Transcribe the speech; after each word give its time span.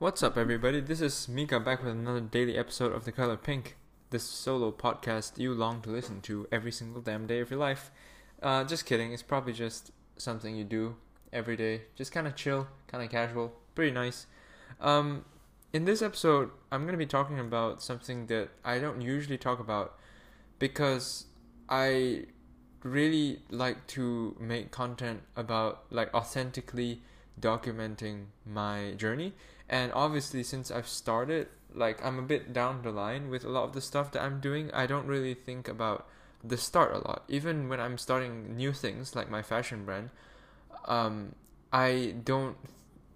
What's 0.00 0.24
up, 0.24 0.36
everybody? 0.36 0.80
This 0.80 1.00
is 1.00 1.28
Mika 1.28 1.60
back 1.60 1.80
with 1.80 1.92
another 1.92 2.20
daily 2.20 2.58
episode 2.58 2.92
of 2.92 3.04
The 3.04 3.12
Color 3.12 3.36
Pink, 3.36 3.76
this 4.10 4.24
solo 4.24 4.72
podcast 4.72 5.38
you 5.38 5.54
long 5.54 5.82
to 5.82 5.90
listen 5.90 6.20
to 6.22 6.48
every 6.50 6.72
single 6.72 7.00
damn 7.00 7.28
day 7.28 7.38
of 7.38 7.48
your 7.48 7.60
life. 7.60 7.92
Uh, 8.42 8.64
just 8.64 8.86
kidding, 8.86 9.12
it's 9.12 9.22
probably 9.22 9.52
just 9.52 9.92
something 10.16 10.56
you 10.56 10.64
do 10.64 10.96
every 11.32 11.56
day, 11.56 11.82
just 11.94 12.10
kind 12.10 12.26
of 12.26 12.34
chill, 12.34 12.66
kind 12.88 13.04
of 13.04 13.10
casual, 13.10 13.52
pretty 13.76 13.92
nice. 13.92 14.26
Um, 14.80 15.26
in 15.72 15.84
this 15.84 16.02
episode, 16.02 16.50
I'm 16.72 16.82
going 16.82 16.94
to 16.94 16.98
be 16.98 17.06
talking 17.06 17.38
about 17.38 17.80
something 17.80 18.26
that 18.26 18.48
I 18.64 18.80
don't 18.80 19.00
usually 19.00 19.38
talk 19.38 19.60
about 19.60 19.96
because 20.58 21.26
I 21.68 22.24
really 22.82 23.42
like 23.48 23.86
to 23.86 24.36
make 24.40 24.72
content 24.72 25.20
about 25.36 25.84
like 25.90 26.12
authentically 26.12 27.02
documenting 27.40 28.24
my 28.44 28.94
journey 28.96 29.34
and 29.68 29.92
obviously 29.94 30.42
since 30.42 30.70
I've 30.70 30.88
started 30.88 31.48
like 31.74 32.04
I'm 32.04 32.18
a 32.18 32.22
bit 32.22 32.52
down 32.52 32.82
the 32.82 32.90
line 32.90 33.28
with 33.28 33.44
a 33.44 33.48
lot 33.48 33.64
of 33.64 33.72
the 33.72 33.80
stuff 33.80 34.12
that 34.12 34.22
I'm 34.22 34.40
doing. 34.40 34.70
I 34.72 34.86
don't 34.86 35.06
really 35.06 35.34
think 35.34 35.68
about 35.68 36.06
the 36.42 36.56
start 36.56 36.94
a 36.94 36.98
lot. 36.98 37.24
Even 37.28 37.68
when 37.68 37.80
I'm 37.80 37.98
starting 37.98 38.56
new 38.56 38.72
things 38.72 39.16
like 39.16 39.30
my 39.30 39.42
fashion 39.42 39.84
brand 39.84 40.10
um 40.86 41.34
I 41.72 42.14
don't 42.22 42.56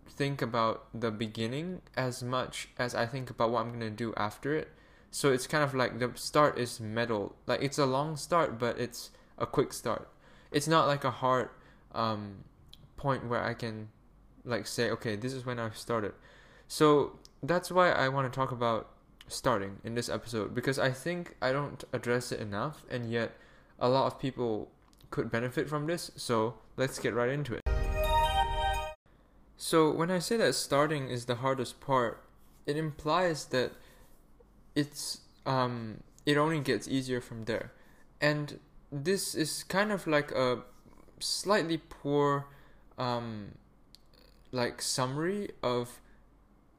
think 0.08 0.42
about 0.42 0.86
the 0.98 1.10
beginning 1.12 1.82
as 1.96 2.22
much 2.22 2.68
as 2.78 2.94
I 2.94 3.06
think 3.06 3.30
about 3.30 3.50
what 3.50 3.60
I'm 3.60 3.68
going 3.68 3.80
to 3.80 3.90
do 3.90 4.12
after 4.16 4.54
it. 4.56 4.68
So 5.12 5.30
it's 5.30 5.46
kind 5.46 5.62
of 5.62 5.74
like 5.74 6.00
the 6.00 6.10
start 6.16 6.58
is 6.58 6.80
metal. 6.80 7.36
like 7.46 7.62
it's 7.62 7.78
a 7.78 7.86
long 7.86 8.16
start 8.16 8.58
but 8.58 8.78
it's 8.78 9.10
a 9.38 9.46
quick 9.46 9.72
start. 9.72 10.08
It's 10.50 10.66
not 10.66 10.86
like 10.86 11.04
a 11.04 11.10
hard 11.10 11.50
um 11.92 12.44
point 12.96 13.28
where 13.28 13.42
I 13.44 13.54
can 13.54 13.88
like 14.44 14.66
say 14.66 14.90
okay 14.90 15.14
this 15.14 15.32
is 15.32 15.46
when 15.46 15.58
I've 15.58 15.76
started 15.76 16.12
so 16.68 17.18
that's 17.42 17.70
why 17.70 17.90
I 17.90 18.08
want 18.08 18.30
to 18.30 18.36
talk 18.36 18.52
about 18.52 18.90
starting 19.26 19.78
in 19.84 19.94
this 19.94 20.08
episode 20.08 20.54
because 20.54 20.78
I 20.78 20.90
think 20.90 21.36
I 21.40 21.52
don't 21.52 21.82
address 21.92 22.32
it 22.32 22.40
enough 22.40 22.84
and 22.90 23.10
yet 23.10 23.32
a 23.78 23.88
lot 23.88 24.06
of 24.06 24.18
people 24.18 24.70
could 25.10 25.30
benefit 25.30 25.68
from 25.68 25.86
this. 25.86 26.10
So 26.16 26.54
let's 26.76 26.98
get 26.98 27.14
right 27.14 27.30
into 27.30 27.54
it. 27.54 27.62
So 29.56 29.90
when 29.90 30.10
I 30.10 30.18
say 30.18 30.36
that 30.36 30.54
starting 30.54 31.08
is 31.08 31.24
the 31.24 31.36
hardest 31.36 31.80
part, 31.80 32.22
it 32.66 32.76
implies 32.76 33.46
that 33.46 33.72
it's 34.74 35.20
um 35.46 36.02
it 36.26 36.36
only 36.36 36.60
gets 36.60 36.86
easier 36.86 37.20
from 37.20 37.44
there. 37.44 37.72
And 38.20 38.60
this 38.92 39.34
is 39.34 39.64
kind 39.64 39.90
of 39.90 40.06
like 40.06 40.30
a 40.32 40.62
slightly 41.18 41.78
poor 41.78 42.46
um 42.98 43.52
like 44.52 44.80
summary 44.80 45.50
of 45.62 46.00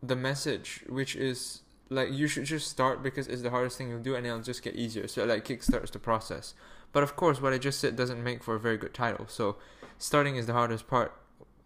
the 0.02 0.16
message, 0.16 0.84
which 0.88 1.16
is 1.16 1.62
like 1.90 2.12
you 2.12 2.28
should 2.28 2.46
just 2.46 2.68
start 2.68 3.02
because 3.02 3.28
it's 3.28 3.42
the 3.42 3.50
hardest 3.50 3.78
thing 3.78 3.90
you'll 3.90 4.00
do 4.00 4.16
and 4.16 4.26
it'll 4.26 4.42
just 4.42 4.64
get 4.64 4.76
easier. 4.76 5.08
So 5.08 5.26
like 5.26 5.46
kickstarts 5.46 5.92
the 5.92 6.00
process. 6.00 6.54
But 6.92 7.04
of 7.04 7.16
course 7.16 7.42
what 7.42 7.54
I 7.54 7.58
just 7.58 7.80
said 7.80 7.96
doesn't 7.96 8.24
make 8.24 8.44
for 8.44 8.56
a 8.56 8.60
very 8.60 8.78
good 8.78 8.94
title. 8.94 9.26
So 9.28 9.58
starting 9.98 10.36
is 10.36 10.46
the 10.46 10.54
hardest 10.54 10.88
part 10.88 11.14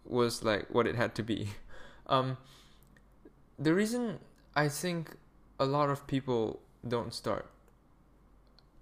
was 0.04 0.42
like 0.42 0.66
what 0.72 0.86
it 0.86 0.96
had 0.96 1.14
to 1.16 1.22
be. 1.22 1.48
Um 2.06 2.36
the 3.58 3.72
reason 3.72 4.18
I 4.54 4.68
think 4.68 5.16
a 5.58 5.64
lot 5.64 5.88
of 5.88 6.06
people 6.06 6.60
don't 6.86 7.14
start 7.14 7.46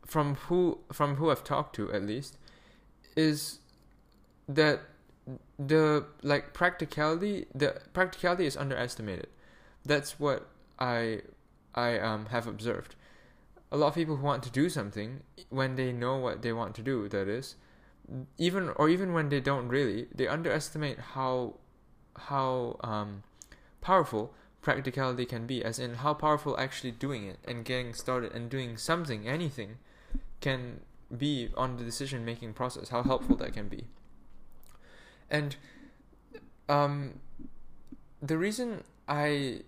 from 0.04 0.34
who 0.46 0.80
from 0.92 1.16
who 1.16 1.30
I've 1.30 1.44
talked 1.44 1.76
to 1.76 1.92
at 1.92 2.02
least 2.02 2.36
is 3.14 3.60
that 4.48 4.80
the 5.56 6.04
like 6.22 6.52
practicality 6.52 7.46
the 7.54 7.80
practicality 7.92 8.44
is 8.46 8.56
underestimated 8.56 9.28
that's 9.84 10.18
what 10.18 10.48
I 10.78 11.22
I 11.74 11.98
um 11.98 12.26
have 12.26 12.46
observed. 12.46 12.94
A 13.70 13.76
lot 13.76 13.88
of 13.88 13.94
people 13.94 14.16
who 14.16 14.24
want 14.24 14.42
to 14.42 14.50
do 14.50 14.68
something 14.68 15.22
when 15.48 15.76
they 15.76 15.92
know 15.92 16.16
what 16.16 16.42
they 16.42 16.52
want 16.52 16.74
to 16.74 16.82
do, 16.82 17.08
that 17.08 17.26
is, 17.26 17.56
even 18.36 18.68
or 18.76 18.88
even 18.88 19.12
when 19.12 19.28
they 19.30 19.40
don't 19.40 19.68
really, 19.68 20.08
they 20.14 20.28
underestimate 20.28 20.98
how 20.98 21.54
how 22.16 22.76
um 22.82 23.22
powerful 23.80 24.34
practicality 24.60 25.24
can 25.26 25.46
be, 25.46 25.64
as 25.64 25.78
in 25.78 25.94
how 25.94 26.14
powerful 26.14 26.58
actually 26.58 26.92
doing 26.92 27.24
it 27.24 27.38
and 27.44 27.64
getting 27.64 27.92
started 27.94 28.32
and 28.32 28.48
doing 28.48 28.76
something, 28.76 29.26
anything, 29.26 29.78
can 30.40 30.80
be 31.16 31.48
on 31.56 31.76
the 31.76 31.84
decision 31.84 32.24
making 32.24 32.52
process. 32.52 32.90
How 32.90 33.02
helpful 33.02 33.36
that 33.36 33.52
can 33.52 33.68
be. 33.68 33.86
And 35.30 35.56
um, 36.68 37.20
the 38.20 38.38
reason 38.38 38.84
I 39.08 39.62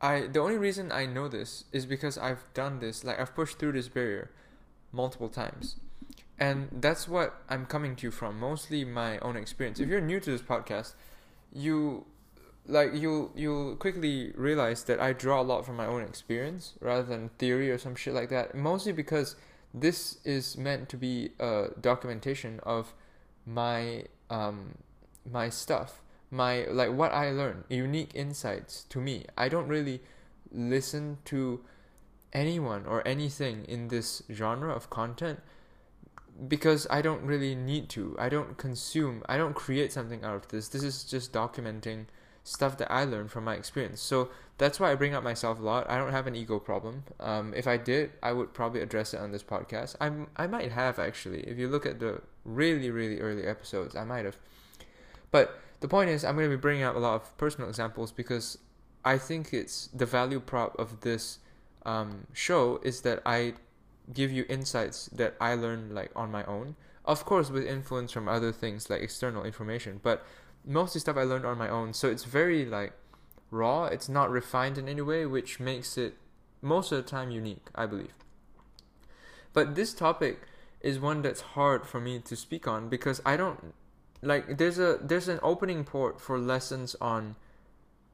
I 0.00 0.26
the 0.26 0.40
only 0.40 0.58
reason 0.58 0.92
I 0.92 1.06
know 1.06 1.28
this 1.28 1.64
is 1.72 1.86
because 1.86 2.18
I've 2.18 2.44
done 2.54 2.80
this, 2.80 3.04
like 3.04 3.20
I've 3.20 3.34
pushed 3.34 3.58
through 3.58 3.72
this 3.72 3.88
barrier 3.88 4.30
multiple 4.92 5.28
times. 5.28 5.76
And 6.38 6.68
that's 6.70 7.08
what 7.08 7.42
I'm 7.48 7.66
coming 7.66 7.96
to 7.96 8.06
you 8.06 8.10
from, 8.12 8.38
mostly 8.38 8.84
my 8.84 9.18
own 9.18 9.36
experience. 9.36 9.80
If 9.80 9.88
you're 9.88 10.00
new 10.00 10.20
to 10.20 10.30
this 10.30 10.42
podcast, 10.42 10.94
you 11.52 12.06
like 12.66 12.90
you'll 12.94 13.32
you'll 13.34 13.74
quickly 13.76 14.32
realize 14.36 14.84
that 14.84 15.00
I 15.00 15.12
draw 15.14 15.40
a 15.40 15.42
lot 15.42 15.66
from 15.66 15.76
my 15.76 15.86
own 15.86 16.02
experience 16.02 16.74
rather 16.80 17.02
than 17.02 17.30
theory 17.38 17.70
or 17.70 17.78
some 17.78 17.96
shit 17.96 18.14
like 18.14 18.28
that. 18.28 18.54
Mostly 18.54 18.92
because 18.92 19.34
this 19.74 20.18
is 20.24 20.56
meant 20.56 20.88
to 20.90 20.96
be 20.96 21.30
a 21.40 21.68
documentation 21.80 22.60
of 22.62 22.94
my 23.44 24.04
um 24.30 24.74
my 25.30 25.48
stuff 25.48 26.02
my 26.30 26.64
like 26.66 26.92
what 26.92 27.12
I 27.12 27.30
learned, 27.30 27.64
unique 27.68 28.14
insights 28.14 28.84
to 28.90 29.00
me. 29.00 29.24
I 29.36 29.48
don't 29.48 29.68
really 29.68 30.00
listen 30.50 31.18
to 31.26 31.60
anyone 32.32 32.86
or 32.86 33.06
anything 33.06 33.64
in 33.66 33.88
this 33.88 34.22
genre 34.30 34.72
of 34.72 34.90
content 34.90 35.40
because 36.46 36.86
I 36.90 37.02
don't 37.02 37.22
really 37.22 37.54
need 37.54 37.88
to. 37.90 38.14
I 38.18 38.28
don't 38.28 38.56
consume, 38.56 39.22
I 39.28 39.36
don't 39.36 39.54
create 39.54 39.92
something 39.92 40.22
out 40.24 40.36
of 40.36 40.48
this. 40.48 40.68
This 40.68 40.82
is 40.82 41.04
just 41.04 41.32
documenting 41.32 42.06
stuff 42.44 42.78
that 42.78 42.90
I 42.90 43.04
learned 43.04 43.30
from 43.30 43.44
my 43.44 43.54
experience. 43.54 44.00
So 44.00 44.30
that's 44.56 44.78
why 44.78 44.92
I 44.92 44.94
bring 44.94 45.14
up 45.14 45.24
myself 45.24 45.58
a 45.58 45.62
lot. 45.62 45.90
I 45.90 45.98
don't 45.98 46.12
have 46.12 46.26
an 46.26 46.36
ego 46.36 46.58
problem. 46.58 47.04
Um, 47.20 47.52
if 47.54 47.66
I 47.66 47.76
did, 47.76 48.12
I 48.22 48.32
would 48.32 48.54
probably 48.54 48.80
address 48.80 49.14
it 49.14 49.20
on 49.20 49.32
this 49.32 49.42
podcast. 49.42 49.96
I'm 50.00 50.28
I 50.36 50.46
might 50.46 50.72
have 50.72 50.98
actually. 50.98 51.40
If 51.40 51.58
you 51.58 51.68
look 51.68 51.86
at 51.86 51.98
the 51.98 52.22
really 52.44 52.90
really 52.90 53.20
early 53.20 53.44
episodes, 53.44 53.96
I 53.96 54.04
might 54.04 54.24
have. 54.24 54.36
But 55.30 55.60
the 55.80 55.88
point 55.88 56.10
is, 56.10 56.24
I'm 56.24 56.34
going 56.36 56.50
to 56.50 56.56
be 56.56 56.60
bringing 56.60 56.84
up 56.84 56.96
a 56.96 56.98
lot 56.98 57.14
of 57.14 57.36
personal 57.36 57.68
examples 57.68 58.12
because 58.12 58.58
I 59.04 59.18
think 59.18 59.52
it's 59.52 59.88
the 59.88 60.06
value 60.06 60.40
prop 60.40 60.78
of 60.78 61.00
this 61.00 61.38
um, 61.86 62.26
show 62.32 62.80
is 62.82 63.02
that 63.02 63.22
I 63.24 63.54
give 64.12 64.32
you 64.32 64.44
insights 64.48 65.06
that 65.12 65.34
I 65.40 65.54
learned 65.54 65.94
like 65.94 66.10
on 66.16 66.30
my 66.30 66.44
own. 66.44 66.76
Of 67.04 67.24
course, 67.24 67.50
with 67.50 67.66
influence 67.66 68.12
from 68.12 68.28
other 68.28 68.52
things 68.52 68.90
like 68.90 69.02
external 69.02 69.44
information, 69.44 70.00
but 70.02 70.26
mostly 70.64 71.00
stuff 71.00 71.16
I 71.16 71.22
learned 71.22 71.46
on 71.46 71.56
my 71.56 71.68
own. 71.68 71.94
So 71.94 72.08
it's 72.08 72.24
very 72.24 72.64
like 72.64 72.92
raw. 73.50 73.86
It's 73.86 74.08
not 74.08 74.30
refined 74.30 74.78
in 74.78 74.88
any 74.88 75.00
way, 75.00 75.24
which 75.26 75.60
makes 75.60 75.96
it 75.96 76.16
most 76.60 76.92
of 76.92 77.02
the 77.02 77.08
time 77.08 77.30
unique, 77.30 77.68
I 77.74 77.86
believe. 77.86 78.14
But 79.52 79.74
this 79.74 79.94
topic 79.94 80.42
is 80.80 80.98
one 80.98 81.22
that's 81.22 81.40
hard 81.40 81.86
for 81.86 82.00
me 82.00 82.18
to 82.20 82.36
speak 82.36 82.68
on 82.68 82.88
because 82.88 83.20
I 83.24 83.36
don't 83.36 83.74
like 84.22 84.58
there's 84.58 84.78
a 84.78 84.98
there's 85.00 85.28
an 85.28 85.38
opening 85.42 85.84
port 85.84 86.20
for 86.20 86.38
lessons 86.38 86.96
on 87.00 87.36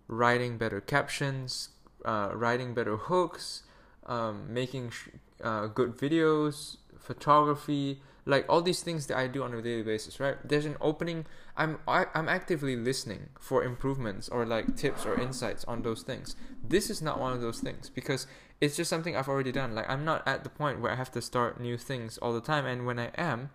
writing 0.08 0.58
better 0.58 0.80
captions, 0.80 1.70
uh, 2.04 2.30
writing 2.34 2.74
better 2.74 2.96
hooks, 2.96 3.62
um, 4.06 4.52
making 4.52 4.90
sh- 4.90 5.08
uh, 5.42 5.66
good 5.66 5.96
videos, 5.96 6.76
photography, 6.98 8.00
like 8.26 8.46
all 8.48 8.62
these 8.62 8.82
things 8.82 9.06
that 9.06 9.16
I 9.16 9.26
do 9.26 9.42
on 9.42 9.52
a 9.54 9.62
daily 9.62 9.82
basis, 9.82 10.18
right? 10.18 10.36
There's 10.44 10.64
an 10.64 10.76
opening. 10.80 11.26
I'm 11.56 11.78
I, 11.86 12.06
I'm 12.14 12.28
actively 12.28 12.76
listening 12.76 13.28
for 13.38 13.64
improvements 13.64 14.28
or 14.28 14.46
like 14.46 14.76
tips 14.76 15.04
or 15.04 15.18
insights 15.20 15.64
on 15.64 15.82
those 15.82 16.02
things. 16.02 16.36
This 16.66 16.90
is 16.90 17.02
not 17.02 17.20
one 17.20 17.32
of 17.32 17.40
those 17.40 17.60
things 17.60 17.90
because 17.90 18.26
it's 18.60 18.76
just 18.76 18.88
something 18.88 19.16
I've 19.16 19.28
already 19.28 19.52
done. 19.52 19.74
Like 19.74 19.88
I'm 19.88 20.04
not 20.04 20.26
at 20.26 20.44
the 20.44 20.50
point 20.50 20.80
where 20.80 20.92
I 20.92 20.96
have 20.96 21.12
to 21.12 21.22
start 21.22 21.60
new 21.60 21.76
things 21.76 22.18
all 22.18 22.32
the 22.32 22.40
time, 22.40 22.66
and 22.66 22.86
when 22.86 22.98
I 22.98 23.10
am, 23.16 23.50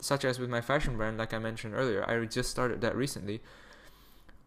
such 0.00 0.24
as 0.24 0.38
with 0.38 0.50
my 0.50 0.60
fashion 0.60 0.96
brand, 0.96 1.18
like 1.18 1.32
I 1.34 1.38
mentioned 1.38 1.74
earlier, 1.74 2.08
I 2.08 2.24
just 2.24 2.50
started 2.50 2.80
that 2.80 2.96
recently. 2.96 3.40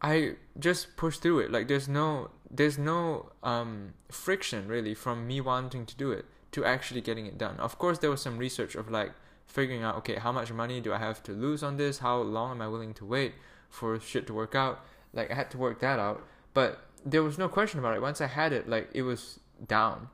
I 0.02 0.36
just 0.60 0.98
push 0.98 1.18
through 1.18 1.40
it. 1.40 1.52
Like 1.52 1.68
there's 1.68 1.88
no 1.88 2.32
there's 2.52 2.78
no 2.78 3.32
um, 3.42 3.94
friction 4.12 4.68
really 4.68 4.94
from 4.94 5.26
me 5.26 5.42
wanting 5.42 5.86
to 5.86 5.96
do 5.96 6.12
it 6.12 6.26
to 6.52 6.66
actually 6.66 7.02
getting 7.02 7.26
it 7.26 7.38
done. 7.38 7.58
Of 7.60 7.80
course, 7.80 8.00
there 8.00 8.10
was 8.10 8.22
some 8.22 8.38
research 8.38 8.76
of 8.76 8.92
like 8.92 9.14
figuring 9.48 9.84
out 9.84 9.96
okay, 9.98 10.16
how 10.16 10.32
much 10.32 10.52
money 10.52 10.82
do 10.82 10.92
I 10.94 10.98
have 10.98 11.24
to 11.24 11.32
lose 11.32 11.64
on 11.64 11.78
this? 11.78 12.00
How 12.00 12.18
long 12.18 12.52
am 12.52 12.62
I 12.62 12.68
willing 12.68 12.94
to 12.96 13.06
wait 13.06 13.34
for 13.70 14.00
shit 14.00 14.28
to 14.28 14.34
work 14.34 14.56
out? 14.56 14.84
Like 15.14 15.32
I 15.32 15.36
had 15.36 15.50
to 15.52 15.58
work 15.58 15.80
that 15.80 16.00
out, 16.00 16.26
but 16.54 16.82
there 17.06 17.24
was 17.24 17.38
no 17.38 17.48
question 17.48 17.80
about 17.80 17.96
it. 17.96 18.02
Once 18.02 18.20
I 18.22 18.28
had 18.28 18.52
it, 18.54 18.68
like 18.68 18.90
it 18.94 19.04
was 19.04 19.40
down, 19.68 20.10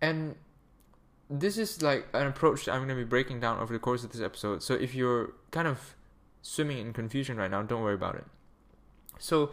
and 0.00 0.36
this 1.30 1.56
is 1.56 1.80
like 1.80 2.08
an 2.12 2.26
approach 2.26 2.64
that 2.64 2.72
I'm 2.72 2.78
going 2.78 2.88
to 2.88 2.94
be 2.96 3.04
breaking 3.04 3.38
down 3.38 3.60
over 3.60 3.72
the 3.72 3.78
course 3.78 4.02
of 4.02 4.10
this 4.10 4.20
episode. 4.20 4.62
So 4.64 4.74
if 4.74 4.94
you're 4.94 5.32
kind 5.52 5.68
of 5.68 5.94
swimming 6.42 6.78
in 6.78 6.92
confusion 6.92 7.36
right 7.36 7.50
now, 7.50 7.62
don't 7.62 7.82
worry 7.82 7.94
about 7.94 8.16
it. 8.16 8.24
So, 9.18 9.52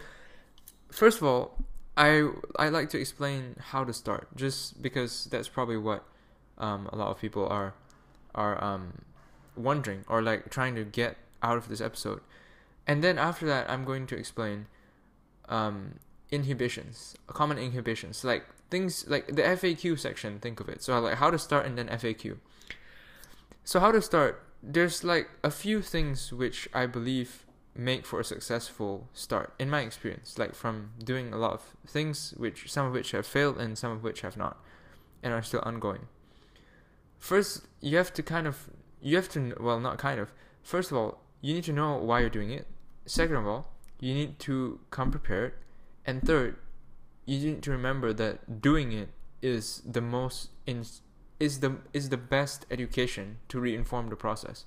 first 0.90 1.20
of 1.20 1.24
all, 1.24 1.56
I 1.96 2.30
I 2.58 2.70
like 2.70 2.90
to 2.92 3.00
explain 3.00 3.56
how 3.60 3.84
to 3.84 3.94
start, 3.94 4.36
just 4.36 4.82
because 4.82 5.26
that's 5.26 5.50
probably 5.50 5.78
what 5.78 6.04
um, 6.58 6.90
a 6.92 6.96
lot 6.96 7.10
of 7.10 7.20
people 7.20 7.48
are 7.48 7.74
are 8.34 8.64
um, 8.64 9.02
wondering 9.56 10.06
or 10.08 10.22
like 10.22 10.50
trying 10.50 10.76
to 10.76 10.84
get 10.84 11.18
out 11.44 11.58
of 11.58 11.68
this 11.70 11.82
episode. 11.82 12.22
And 12.88 13.04
then 13.04 13.18
after 13.18 13.46
that, 13.48 13.70
I'm 13.70 13.84
going 13.84 14.08
to 14.08 14.16
explain 14.16 14.68
um, 15.50 16.00
inhibitions, 16.32 17.16
common 17.28 17.58
inhibitions, 17.58 18.24
like 18.24 18.46
things 18.70 19.06
like 19.08 19.28
the 19.28 19.42
FAQ 19.42 20.00
section. 20.00 20.40
Think 20.40 20.60
of 20.60 20.70
it. 20.70 20.82
So 20.84 21.00
like 21.00 21.16
how 21.16 21.30
to 21.32 21.40
start 21.40 21.66
and 21.66 21.78
then 21.78 21.88
FAQ. 21.88 22.38
So 23.64 23.80
how 23.80 23.92
to 23.92 24.02
start? 24.02 24.44
There's 24.64 25.04
like 25.04 25.30
a 25.44 25.52
few 25.52 25.82
things 25.82 26.34
which 26.34 26.68
I 26.74 26.86
believe 26.86 27.46
make 27.78 28.06
for 28.06 28.20
a 28.20 28.24
successful 28.24 29.08
start 29.14 29.54
in 29.60 29.70
my 29.70 29.82
experience 29.82 30.40
like 30.40 30.56
from 30.56 30.90
doing 31.04 31.32
a 31.32 31.38
lot 31.38 31.54
of 31.54 31.62
things 31.86 32.34
which 32.36 32.72
some 32.72 32.88
of 32.88 32.94
which 32.94 33.12
have 33.12 33.26
failed 33.26 33.58
and 33.60 33.78
some 33.78 33.92
of 33.92 34.04
which 34.04 34.22
have 34.22 34.36
not 34.36 34.58
and 35.22 35.32
are 35.32 35.44
still 35.44 35.62
ongoing 35.64 36.08
first 37.20 37.68
you 37.80 37.96
have 37.96 38.12
to 38.12 38.24
kind 38.24 38.48
of 38.48 38.68
you 39.00 39.16
have 39.16 39.30
to 39.30 39.56
well 39.60 39.80
not 39.80 40.00
kind 40.00 40.20
of 40.20 40.32
first 40.64 40.90
of 40.90 40.98
all 40.98 41.20
you 41.40 41.54
need 41.54 41.64
to 41.64 41.72
know 41.72 41.98
why 41.98 42.20
you're 42.20 42.30
doing 42.30 42.50
it 42.50 42.66
second 43.06 43.36
of 43.36 43.46
all 43.46 43.72
you 44.00 44.14
need 44.14 44.40
to 44.40 44.80
come 44.90 45.12
prepared 45.12 45.54
and 46.04 46.24
third 46.24 46.58
you 47.28 47.52
need 47.52 47.62
to 47.62 47.70
remember 47.72 48.12
that 48.14 48.62
doing 48.62 48.92
it 48.92 49.10
is 49.44 49.84
the 49.86 50.02
most 50.02 50.50
in 50.66 50.84
is 51.40 51.60
the 51.60 51.78
is 51.94 52.10
the 52.10 52.18
best 52.18 52.66
education 52.72 53.38
to 53.48 53.60
reinform 53.60 54.10
the 54.10 54.16
process 54.16 54.66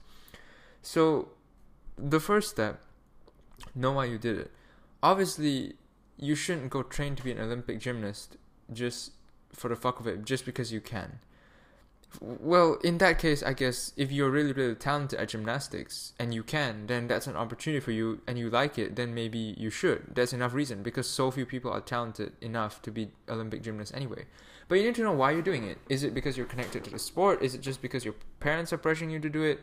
so 0.81 1.31
the 1.99 2.21
first 2.21 2.51
step 2.51 2.83
know 3.75 3.93
why 3.93 4.05
you 4.07 4.19
did 4.19 4.39
it. 4.39 4.51
Obviously, 5.03 5.75
you 6.17 6.35
shouldn't 6.35 6.71
go 6.71 6.83
train 6.83 7.17
to 7.17 7.23
be 7.23 7.33
an 7.33 7.41
Olympic 7.41 7.81
gymnast 7.81 8.37
just 8.73 9.13
for 9.53 9.69
the 9.69 9.77
fuck 9.77 10.01
of 10.01 10.07
it, 10.07 10.25
just 10.25 10.45
because 10.45 10.73
you 10.73 10.81
can. 10.81 11.21
Well, 12.21 12.75
in 12.83 12.99
that 12.99 13.19
case, 13.19 13.43
I 13.43 13.53
guess 13.53 13.93
if 13.97 14.11
you're 14.11 14.31
really, 14.31 14.53
really 14.53 14.75
talented 14.75 15.19
at 15.21 15.29
gymnastics 15.29 16.13
and 16.19 16.35
you 16.35 16.43
can, 16.43 16.87
then 16.89 17.07
that's 17.07 17.27
an 17.27 17.37
opportunity 17.37 17.81
for 17.81 17.93
you 17.93 18.21
and 18.27 18.39
you 18.39 18.51
like 18.51 18.79
it, 18.79 18.97
then 18.97 19.15
maybe 19.15 19.55
you 19.57 19.71
should. 19.71 20.15
That's 20.15 20.33
enough 20.33 20.53
reason 20.53 20.83
because 20.83 21.09
so 21.09 21.31
few 21.31 21.47
people 21.47 21.71
are 21.71 21.81
talented 21.81 22.33
enough 22.41 22.83
to 22.83 22.91
be 22.91 23.11
Olympic 23.29 23.63
gymnasts 23.63 23.95
anyway. 23.95 24.25
But 24.69 24.77
you 24.77 24.85
need 24.85 24.97
to 24.97 25.03
know 25.03 25.13
why 25.13 25.31
you're 25.31 25.43
doing 25.43 25.65
it. 25.65 25.79
Is 25.89 26.03
it 26.03 26.15
because 26.15 26.37
you're 26.37 26.47
connected 26.47 26.85
to 26.85 26.91
the 26.91 26.99
sport? 26.99 27.43
Is 27.43 27.55
it 27.55 27.61
just 27.61 27.81
because 27.81 28.05
your 28.05 28.15
parents 28.41 28.73
are 28.73 28.79
pressuring 28.79 29.13
you 29.13 29.21
to 29.21 29.31
do 29.31 29.43
it? 29.43 29.61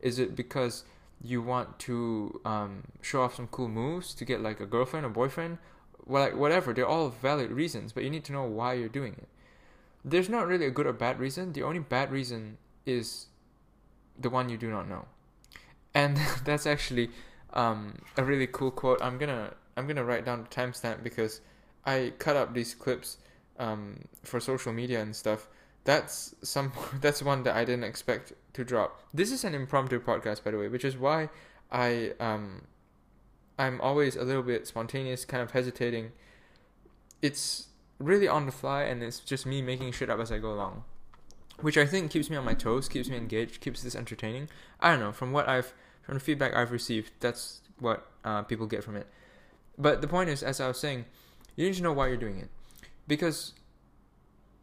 Is 0.00 0.18
it 0.18 0.34
because 0.34 0.84
you 1.22 1.42
want 1.42 1.78
to 1.80 2.40
um, 2.44 2.84
show 3.02 3.22
off 3.22 3.34
some 3.34 3.46
cool 3.48 3.68
moves 3.68 4.14
to 4.14 4.24
get 4.24 4.40
like 4.40 4.60
a 4.60 4.66
girlfriend 4.66 5.04
or 5.04 5.10
boyfriend, 5.10 5.58
well, 6.06 6.24
like 6.24 6.36
whatever, 6.36 6.72
they're 6.72 6.86
all 6.86 7.10
valid 7.10 7.50
reasons, 7.50 7.92
but 7.92 8.04
you 8.04 8.10
need 8.10 8.24
to 8.24 8.32
know 8.32 8.44
why 8.44 8.72
you're 8.72 8.88
doing 8.88 9.14
it. 9.14 9.28
There's 10.04 10.28
not 10.28 10.46
really 10.46 10.66
a 10.66 10.70
good 10.70 10.86
or 10.86 10.92
bad 10.92 11.18
reason. 11.18 11.52
The 11.52 11.62
only 11.62 11.80
bad 11.80 12.10
reason 12.10 12.58
is 12.86 13.26
the 14.18 14.30
one 14.30 14.48
you 14.48 14.56
do 14.56 14.70
not 14.70 14.88
know, 14.88 15.06
and 15.94 16.18
that's 16.44 16.66
actually 16.66 17.10
um, 17.52 17.98
a 18.16 18.24
really 18.24 18.46
cool 18.46 18.70
quote. 18.70 19.00
I'm 19.02 19.18
gonna 19.18 19.54
I'm 19.76 19.86
gonna 19.86 20.04
write 20.04 20.24
down 20.24 20.42
the 20.42 20.48
timestamp 20.48 21.02
because 21.02 21.40
I 21.84 22.12
cut 22.18 22.36
up 22.36 22.54
these 22.54 22.74
clips 22.74 23.18
um, 23.58 24.00
for 24.22 24.40
social 24.40 24.72
media 24.72 25.00
and 25.00 25.14
stuff 25.14 25.48
that's 25.84 26.34
some 26.42 26.72
that's 27.00 27.22
one 27.22 27.42
that 27.44 27.56
I 27.56 27.64
didn't 27.64 27.84
expect 27.84 28.32
to 28.54 28.64
drop. 28.64 29.02
This 29.12 29.32
is 29.32 29.44
an 29.44 29.54
impromptu 29.54 30.00
podcast, 30.00 30.44
by 30.44 30.50
the 30.50 30.58
way, 30.58 30.68
which 30.68 30.84
is 30.84 30.96
why 30.96 31.30
I 31.70 32.12
um 32.20 32.62
I'm 33.58 33.80
always 33.80 34.16
a 34.16 34.24
little 34.24 34.42
bit 34.42 34.66
spontaneous, 34.66 35.24
kind 35.24 35.42
of 35.42 35.50
hesitating. 35.50 36.12
It's 37.22 37.68
really 38.00 38.26
on 38.26 38.46
the 38.46 38.52
fly, 38.52 38.82
and 38.82 39.02
it's 39.02 39.20
just 39.20 39.46
me 39.46 39.62
making 39.62 39.92
shit 39.92 40.10
up 40.10 40.18
as 40.18 40.32
I 40.32 40.38
go 40.38 40.52
along, 40.52 40.82
which 41.60 41.78
I 41.78 41.86
think 41.86 42.10
keeps 42.10 42.28
me 42.28 42.36
on 42.36 42.44
my 42.44 42.54
toes, 42.54 42.88
keeps 42.88 43.08
me 43.08 43.16
engaged, 43.16 43.60
keeps 43.60 43.82
this 43.82 43.94
entertaining. 43.94 44.48
I 44.80 44.90
don't 44.90 45.00
know 45.00 45.12
from 45.12 45.30
what 45.32 45.48
I've 45.48 45.72
from 46.02 46.14
the 46.14 46.20
feedback 46.20 46.54
I've 46.54 46.72
received, 46.72 47.12
that's 47.20 47.60
what 47.78 48.06
uh, 48.24 48.42
people 48.42 48.66
get 48.66 48.82
from 48.82 48.96
it. 48.96 49.06
But 49.78 50.00
the 50.00 50.08
point 50.08 50.30
is, 50.30 50.42
as 50.42 50.60
I 50.60 50.66
was 50.66 50.80
saying, 50.80 51.04
you 51.54 51.66
need 51.66 51.76
to 51.76 51.82
know 51.82 51.92
why 51.92 52.08
you're 52.08 52.16
doing 52.16 52.38
it, 52.38 52.48
because 53.06 53.52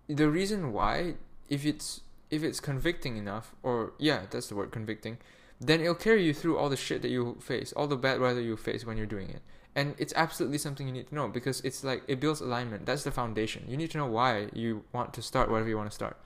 the 0.07 0.29
reason 0.29 0.73
why 0.73 1.15
if 1.49 1.65
it's 1.65 2.01
if 2.29 2.43
it's 2.43 2.59
convicting 2.59 3.17
enough 3.17 3.53
or 3.63 3.93
yeah 3.97 4.21
that's 4.29 4.47
the 4.47 4.55
word 4.55 4.71
convicting 4.71 5.17
then 5.59 5.81
it'll 5.81 5.95
carry 5.95 6.23
you 6.23 6.33
through 6.33 6.57
all 6.57 6.69
the 6.69 6.77
shit 6.77 7.01
that 7.01 7.09
you 7.09 7.37
face 7.41 7.73
all 7.73 7.87
the 7.87 7.95
bad 7.97 8.19
weather 8.19 8.41
you 8.41 8.55
face 8.55 8.85
when 8.85 8.97
you're 8.97 9.05
doing 9.05 9.29
it 9.29 9.41
and 9.77 9.93
it's 9.99 10.11
absolutely 10.15 10.57
something 10.57 10.87
you 10.87 10.91
need 10.91 11.07
to 11.07 11.15
know 11.15 11.27
because 11.27 11.61
it's 11.61 11.83
like 11.83 12.01
it 12.07 12.19
builds 12.19 12.41
alignment. 12.41 12.87
That's 12.87 13.03
the 13.03 13.11
foundation. 13.11 13.63
You 13.67 13.77
need 13.77 13.91
to 13.91 13.99
know 13.99 14.07
why 14.07 14.47
you 14.51 14.83
want 14.91 15.13
to 15.13 15.21
start 15.21 15.51
whatever 15.51 15.69
you 15.69 15.77
want 15.77 15.91
to 15.91 15.95
start. 15.95 16.17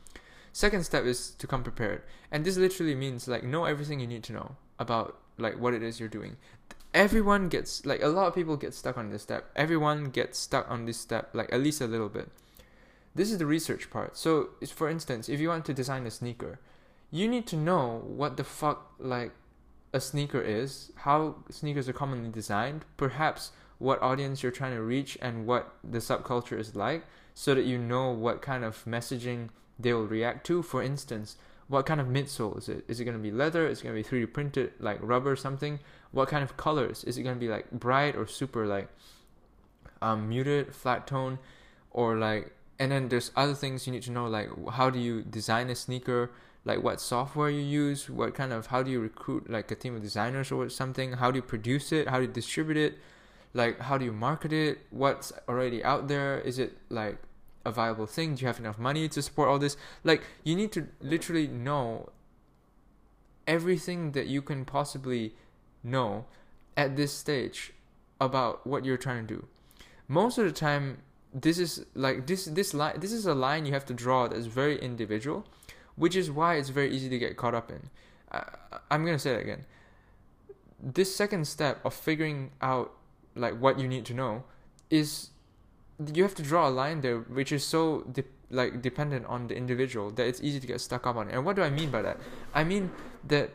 Second 0.54 0.86
step 0.86 1.04
is 1.04 1.32
to 1.32 1.48
come 1.48 1.62
prepared. 1.62 2.02
And 2.32 2.46
this 2.46 2.56
literally 2.56 2.96
means 2.96 3.28
like 3.28 3.44
know 3.44 3.66
everything 3.66 4.00
you 4.00 4.08
need 4.08 4.24
to 4.24 4.34
know 4.34 4.56
about 4.80 5.18
like 5.38 5.60
what 5.60 5.74
it 5.74 5.84
is 5.84 6.00
you're 6.00 6.08
doing. 6.08 6.38
Everyone 6.94 7.50
gets 7.50 7.86
like 7.86 8.02
a 8.02 8.08
lot 8.08 8.28
of 8.28 8.36
people 8.36 8.56
get 8.56 8.74
stuck 8.74 8.98
on 8.98 9.10
this 9.10 9.24
step. 9.24 9.52
Everyone 9.58 10.06
gets 10.06 10.40
stuck 10.40 10.72
on 10.72 10.86
this 10.86 10.98
step 10.98 11.32
like 11.34 11.52
at 11.52 11.60
least 11.60 11.82
a 11.82 11.88
little 11.88 12.10
bit. 12.10 12.30
This 13.14 13.34
is 13.34 13.38
the 13.38 13.46
research 13.46 13.90
part. 13.90 14.16
So, 14.16 14.52
for 14.66 14.88
instance, 14.88 15.28
if 15.28 15.42
you 15.42 15.50
want 15.50 15.66
to 15.66 15.74
design 15.74 16.08
a 16.08 16.12
sneaker, 16.12 16.62
you 17.12 17.28
need 17.28 17.48
to 17.48 17.58
know 17.58 18.02
what 18.08 18.38
the 18.38 18.46
fuck 18.46 18.94
like 18.98 19.34
a 19.94 20.00
sneaker 20.00 20.42
is, 20.42 20.92
how 20.96 21.36
sneakers 21.50 21.90
are 21.90 21.94
commonly 21.94 22.30
designed, 22.30 22.86
perhaps 22.98 23.52
what 23.78 24.02
audience 24.02 24.44
you're 24.44 24.52
trying 24.52 24.74
to 24.74 24.82
reach 24.82 25.18
and 25.22 25.46
what 25.46 25.74
the 25.84 25.98
subculture 25.98 26.58
is 26.58 26.76
like, 26.76 27.04
so 27.34 27.56
that 27.56 27.66
you 27.66 27.78
know 27.78 28.12
what 28.12 28.42
kind 28.42 28.64
of 28.64 28.84
messaging 28.86 29.50
they 29.80 29.94
will 29.94 30.06
react 30.06 30.46
to. 30.48 30.62
For 30.62 30.84
instance, 30.84 31.38
what 31.68 31.86
kind 31.86 32.00
of 32.00 32.08
midsole 32.08 32.58
is 32.58 32.70
it? 32.70 32.84
Is 32.88 33.00
it 33.00 33.06
going 33.06 33.18
to 33.18 33.24
be 33.24 33.32
leather? 33.32 33.68
Is 33.68 33.80
it 33.80 33.84
going 33.84 34.04
to 34.04 34.10
be 34.10 34.26
3D 34.26 34.34
printed 34.34 34.74
like 34.80 35.00
rubber 35.02 35.32
or 35.32 35.36
something? 35.36 35.80
What 36.12 36.30
kind 36.30 36.44
of 36.44 36.58
colors? 36.58 37.04
Is 37.06 37.18
it 37.18 37.24
going 37.24 37.36
to 37.36 37.40
be 37.40 37.48
like 37.48 37.72
bright 37.72 38.16
or 38.16 38.28
super 38.28 38.68
like 38.68 38.90
um, 40.02 40.30
muted, 40.30 40.76
flat 40.76 41.08
tone, 41.08 41.40
or 41.92 42.18
like 42.18 42.54
and 42.80 42.92
then 42.92 43.10
there's 43.10 43.32
other 43.36 43.54
things 43.54 43.86
you 43.86 43.94
need 43.94 44.02
to 44.02 44.12
know 44.12 44.26
like 44.26 44.50
how 44.72 44.90
do 44.90 44.98
you 44.98 45.22
design 45.22 45.70
a 45.70 45.76
sneaker 45.76 46.32
like 46.64 46.84
what 46.84 47.02
software 47.02 47.50
you 47.50 47.62
use 47.62 48.10
what 48.10 48.36
kind 48.36 48.54
of 48.54 48.68
how 48.68 48.84
do 48.84 48.92
you 48.92 49.00
recruit 49.00 49.50
like 49.50 49.72
a 49.72 49.76
team 49.76 49.96
of 49.96 50.02
designers 50.02 50.52
or 50.52 50.70
something? 50.70 51.14
How 51.14 51.32
do 51.32 51.38
you 51.38 51.42
produce 51.42 51.92
it? 51.92 52.08
How 52.08 52.18
do 52.18 52.24
you 52.24 52.32
distribute 52.32 52.78
it? 52.78 53.00
Like 53.54 53.80
how 53.80 53.98
do 53.98 54.06
you 54.06 54.14
market 54.14 54.54
it? 54.54 54.80
What's 54.92 55.34
already 55.50 55.84
out 55.84 56.08
there? 56.08 56.40
Is 56.40 56.60
it 56.60 56.78
like 56.90 57.18
a 57.66 57.72
viable 57.72 58.06
thing? 58.06 58.36
Do 58.36 58.42
you 58.42 58.48
have 58.48 58.60
enough 58.60 58.78
money 58.78 59.10
to 59.10 59.22
support 59.22 59.50
all 59.50 59.60
this? 59.60 59.76
Like 60.04 60.24
you 60.44 60.56
need 60.56 60.72
to 60.74 60.88
literally 61.02 61.48
know 61.48 62.10
everything 63.48 64.12
that 64.12 64.28
you 64.28 64.42
can 64.42 64.64
possibly 64.64 65.34
know 65.84 66.26
at 66.78 66.96
this 66.96 67.12
stage 67.12 67.74
about 68.20 68.66
what 68.68 68.86
you're 68.86 68.98
trying 68.98 69.26
to 69.28 69.34
do. 69.36 69.48
Most 70.08 70.38
of 70.38 70.46
the 70.46 70.52
time 70.52 71.00
this 71.34 71.58
is 71.58 71.86
like 71.96 72.28
this 72.28 72.46
this 72.46 72.74
line 72.74 73.00
this 73.00 73.14
is 73.14 73.26
a 73.26 73.34
line 73.34 73.66
you 73.66 73.72
have 73.72 73.86
to 73.86 73.94
draw 73.94 74.28
that's 74.28 74.48
very 74.48 74.78
individual 74.82 75.46
which 75.96 76.16
is 76.16 76.32
why 76.32 76.56
it's 76.56 76.70
very 76.70 76.94
easy 76.94 77.10
to 77.10 77.20
get 77.20 77.38
caught 77.38 77.54
up 77.54 77.70
in. 77.70 77.90
I, 78.32 78.44
i'm 78.90 79.06
gonna 79.06 79.20
say 79.20 79.34
it 79.36 79.42
again. 79.42 79.66
This 80.82 81.16
second 81.16 81.46
step 81.48 81.84
of 81.86 81.94
figuring 81.94 82.52
out 82.62 82.94
like 83.36 83.60
what 83.60 83.80
you 83.80 83.88
need 83.88 84.06
to 84.06 84.14
know 84.14 84.44
is 84.90 85.30
you 86.14 86.24
have 86.24 86.36
to 86.36 86.44
draw 86.44 86.68
a 86.68 86.72
line 86.72 87.02
there 87.02 87.20
which 87.20 87.52
is 87.52 87.64
so 87.64 88.02
de- 88.12 88.24
like 88.50 88.82
dependent 88.82 89.26
on 89.28 89.48
the 89.48 89.56
individual 89.56 90.10
that 90.12 90.28
it's 90.28 90.42
easy 90.42 90.60
to 90.60 90.68
get 90.68 90.82
stuck 90.82 91.06
up 91.08 91.16
on 91.16 91.30
and 91.30 91.46
what 91.46 91.56
do 91.56 91.62
i 91.62 91.70
mean 91.70 91.90
by 91.90 92.02
that? 92.02 92.18
I 92.54 92.64
mean 92.64 92.92
that 93.28 93.52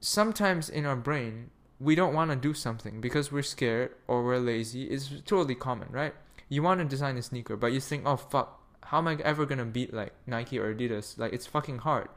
sometimes 0.00 0.68
in 0.68 0.84
our 0.84 0.96
brain 0.96 1.50
we 1.78 1.94
don't 1.94 2.14
want 2.14 2.30
to 2.30 2.36
do 2.36 2.54
something 2.54 3.00
because 3.00 3.30
we're 3.30 3.42
scared 3.42 3.92
or 4.06 4.24
we're 4.24 4.38
lazy. 4.38 4.84
Is 4.90 5.22
totally 5.26 5.54
common 5.54 5.88
right? 5.90 6.14
You 6.48 6.62
want 6.62 6.80
to 6.80 6.84
design 6.86 7.16
a 7.16 7.22
sneaker, 7.22 7.56
but 7.56 7.72
you 7.72 7.80
think, 7.80 8.04
oh 8.06 8.16
fuck, 8.16 8.62
how 8.86 8.98
am 8.98 9.08
I 9.08 9.16
ever 9.24 9.46
gonna 9.46 9.64
beat 9.64 9.92
like 9.92 10.12
Nike 10.26 10.58
or 10.58 10.74
Adidas? 10.74 11.18
Like 11.18 11.32
it's 11.32 11.46
fucking 11.46 11.78
hard. 11.78 12.08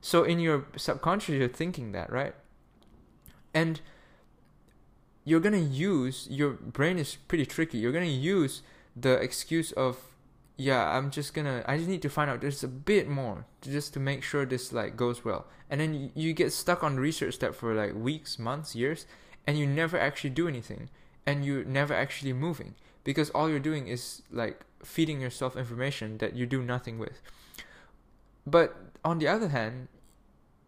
So 0.00 0.24
in 0.24 0.40
your 0.40 0.64
subconscious, 0.76 1.34
you're 1.34 1.48
thinking 1.48 1.92
that, 1.92 2.10
right? 2.10 2.34
And 3.52 3.80
you're 5.24 5.40
gonna 5.40 5.58
use 5.58 6.26
your 6.30 6.52
brain 6.52 6.98
is 6.98 7.16
pretty 7.28 7.44
tricky. 7.44 7.78
You're 7.78 7.92
gonna 7.92 8.06
use 8.06 8.62
the 8.96 9.12
excuse 9.14 9.72
of, 9.72 9.98
yeah, 10.56 10.96
I'm 10.96 11.10
just 11.10 11.34
gonna, 11.34 11.64
I 11.66 11.76
just 11.76 11.88
need 11.88 12.02
to 12.02 12.08
find 12.08 12.30
out 12.30 12.40
there's 12.40 12.64
a 12.64 12.68
bit 12.68 13.06
more 13.06 13.44
just 13.60 13.92
to 13.94 14.00
make 14.00 14.22
sure 14.22 14.46
this 14.46 14.72
like 14.72 14.96
goes 14.96 15.24
well. 15.24 15.46
And 15.68 15.80
then 15.80 15.94
you, 15.94 16.10
you 16.14 16.32
get 16.32 16.52
stuck 16.52 16.82
on 16.82 16.96
research 16.96 17.34
step 17.34 17.54
for 17.54 17.74
like 17.74 17.94
weeks, 17.94 18.38
months, 18.38 18.74
years, 18.74 19.06
and 19.46 19.58
you 19.58 19.66
never 19.66 19.98
actually 19.98 20.30
do 20.30 20.48
anything, 20.48 20.88
and 21.26 21.44
you're 21.44 21.64
never 21.64 21.92
actually 21.92 22.32
moving 22.32 22.74
because 23.04 23.30
all 23.30 23.48
you're 23.48 23.58
doing 23.58 23.88
is 23.88 24.22
like 24.30 24.60
feeding 24.84 25.20
yourself 25.20 25.56
information 25.56 26.18
that 26.18 26.34
you 26.34 26.46
do 26.46 26.62
nothing 26.62 26.98
with. 26.98 27.20
But 28.46 28.76
on 29.04 29.18
the 29.18 29.28
other 29.28 29.48
hand, 29.48 29.88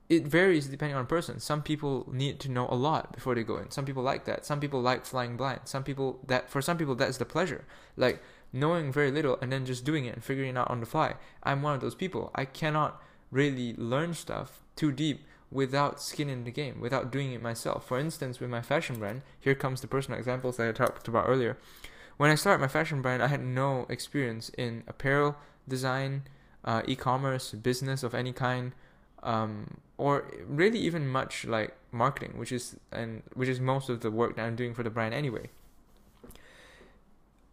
it 0.08 0.26
varies 0.26 0.66
depending 0.66 0.96
on 0.96 1.06
person. 1.06 1.40
Some 1.40 1.62
people 1.62 2.06
need 2.12 2.38
to 2.40 2.50
know 2.50 2.66
a 2.68 2.74
lot 2.74 3.12
before 3.12 3.34
they 3.34 3.42
go 3.42 3.56
in. 3.56 3.70
Some 3.70 3.86
people 3.86 4.02
like 4.02 4.24
that. 4.26 4.44
Some 4.44 4.60
people 4.60 4.82
like 4.82 5.06
flying 5.06 5.36
blind. 5.36 5.60
Some 5.64 5.84
people 5.84 6.20
that 6.26 6.50
for 6.50 6.60
some 6.60 6.76
people 6.76 6.94
that's 6.94 7.16
the 7.16 7.24
pleasure. 7.24 7.64
Like 7.96 8.22
knowing 8.52 8.92
very 8.92 9.10
little 9.10 9.38
and 9.40 9.50
then 9.50 9.64
just 9.64 9.84
doing 9.84 10.04
it 10.04 10.14
and 10.14 10.22
figuring 10.22 10.50
it 10.50 10.58
out 10.58 10.70
on 10.70 10.80
the 10.80 10.86
fly. 10.86 11.14
I'm 11.42 11.62
one 11.62 11.74
of 11.74 11.80
those 11.80 11.94
people. 11.94 12.30
I 12.34 12.44
cannot 12.44 13.00
really 13.30 13.74
learn 13.78 14.12
stuff 14.12 14.60
too 14.76 14.92
deep 14.92 15.24
without 15.50 16.00
skin 16.00 16.28
in 16.28 16.44
the 16.44 16.50
game, 16.50 16.80
without 16.80 17.10
doing 17.10 17.32
it 17.32 17.42
myself. 17.42 17.86
For 17.86 17.98
instance, 17.98 18.40
with 18.40 18.50
my 18.50 18.62
fashion 18.62 18.98
brand, 18.98 19.22
here 19.38 19.54
comes 19.54 19.80
the 19.80 19.86
personal 19.86 20.18
examples 20.18 20.56
that 20.56 20.68
I 20.68 20.72
talked 20.72 21.08
about 21.08 21.28
earlier. 21.28 21.58
When 22.22 22.30
I 22.30 22.36
started 22.36 22.60
my 22.60 22.68
fashion 22.68 23.02
brand, 23.02 23.20
I 23.20 23.26
had 23.26 23.44
no 23.44 23.84
experience 23.88 24.48
in 24.50 24.84
apparel 24.86 25.34
design, 25.66 26.22
uh, 26.64 26.82
e-commerce, 26.86 27.50
business 27.50 28.04
of 28.04 28.14
any 28.14 28.32
kind, 28.32 28.76
um, 29.24 29.78
or 29.98 30.30
really 30.46 30.78
even 30.78 31.08
much 31.08 31.44
like 31.44 31.76
marketing, 31.90 32.34
which 32.38 32.52
is 32.52 32.76
and 32.92 33.24
which 33.34 33.48
is 33.48 33.58
most 33.58 33.88
of 33.88 34.02
the 34.02 34.10
work 34.12 34.36
that 34.36 34.44
I'm 34.44 34.54
doing 34.54 34.72
for 34.72 34.84
the 34.84 34.88
brand 34.88 35.14
anyway. 35.14 35.50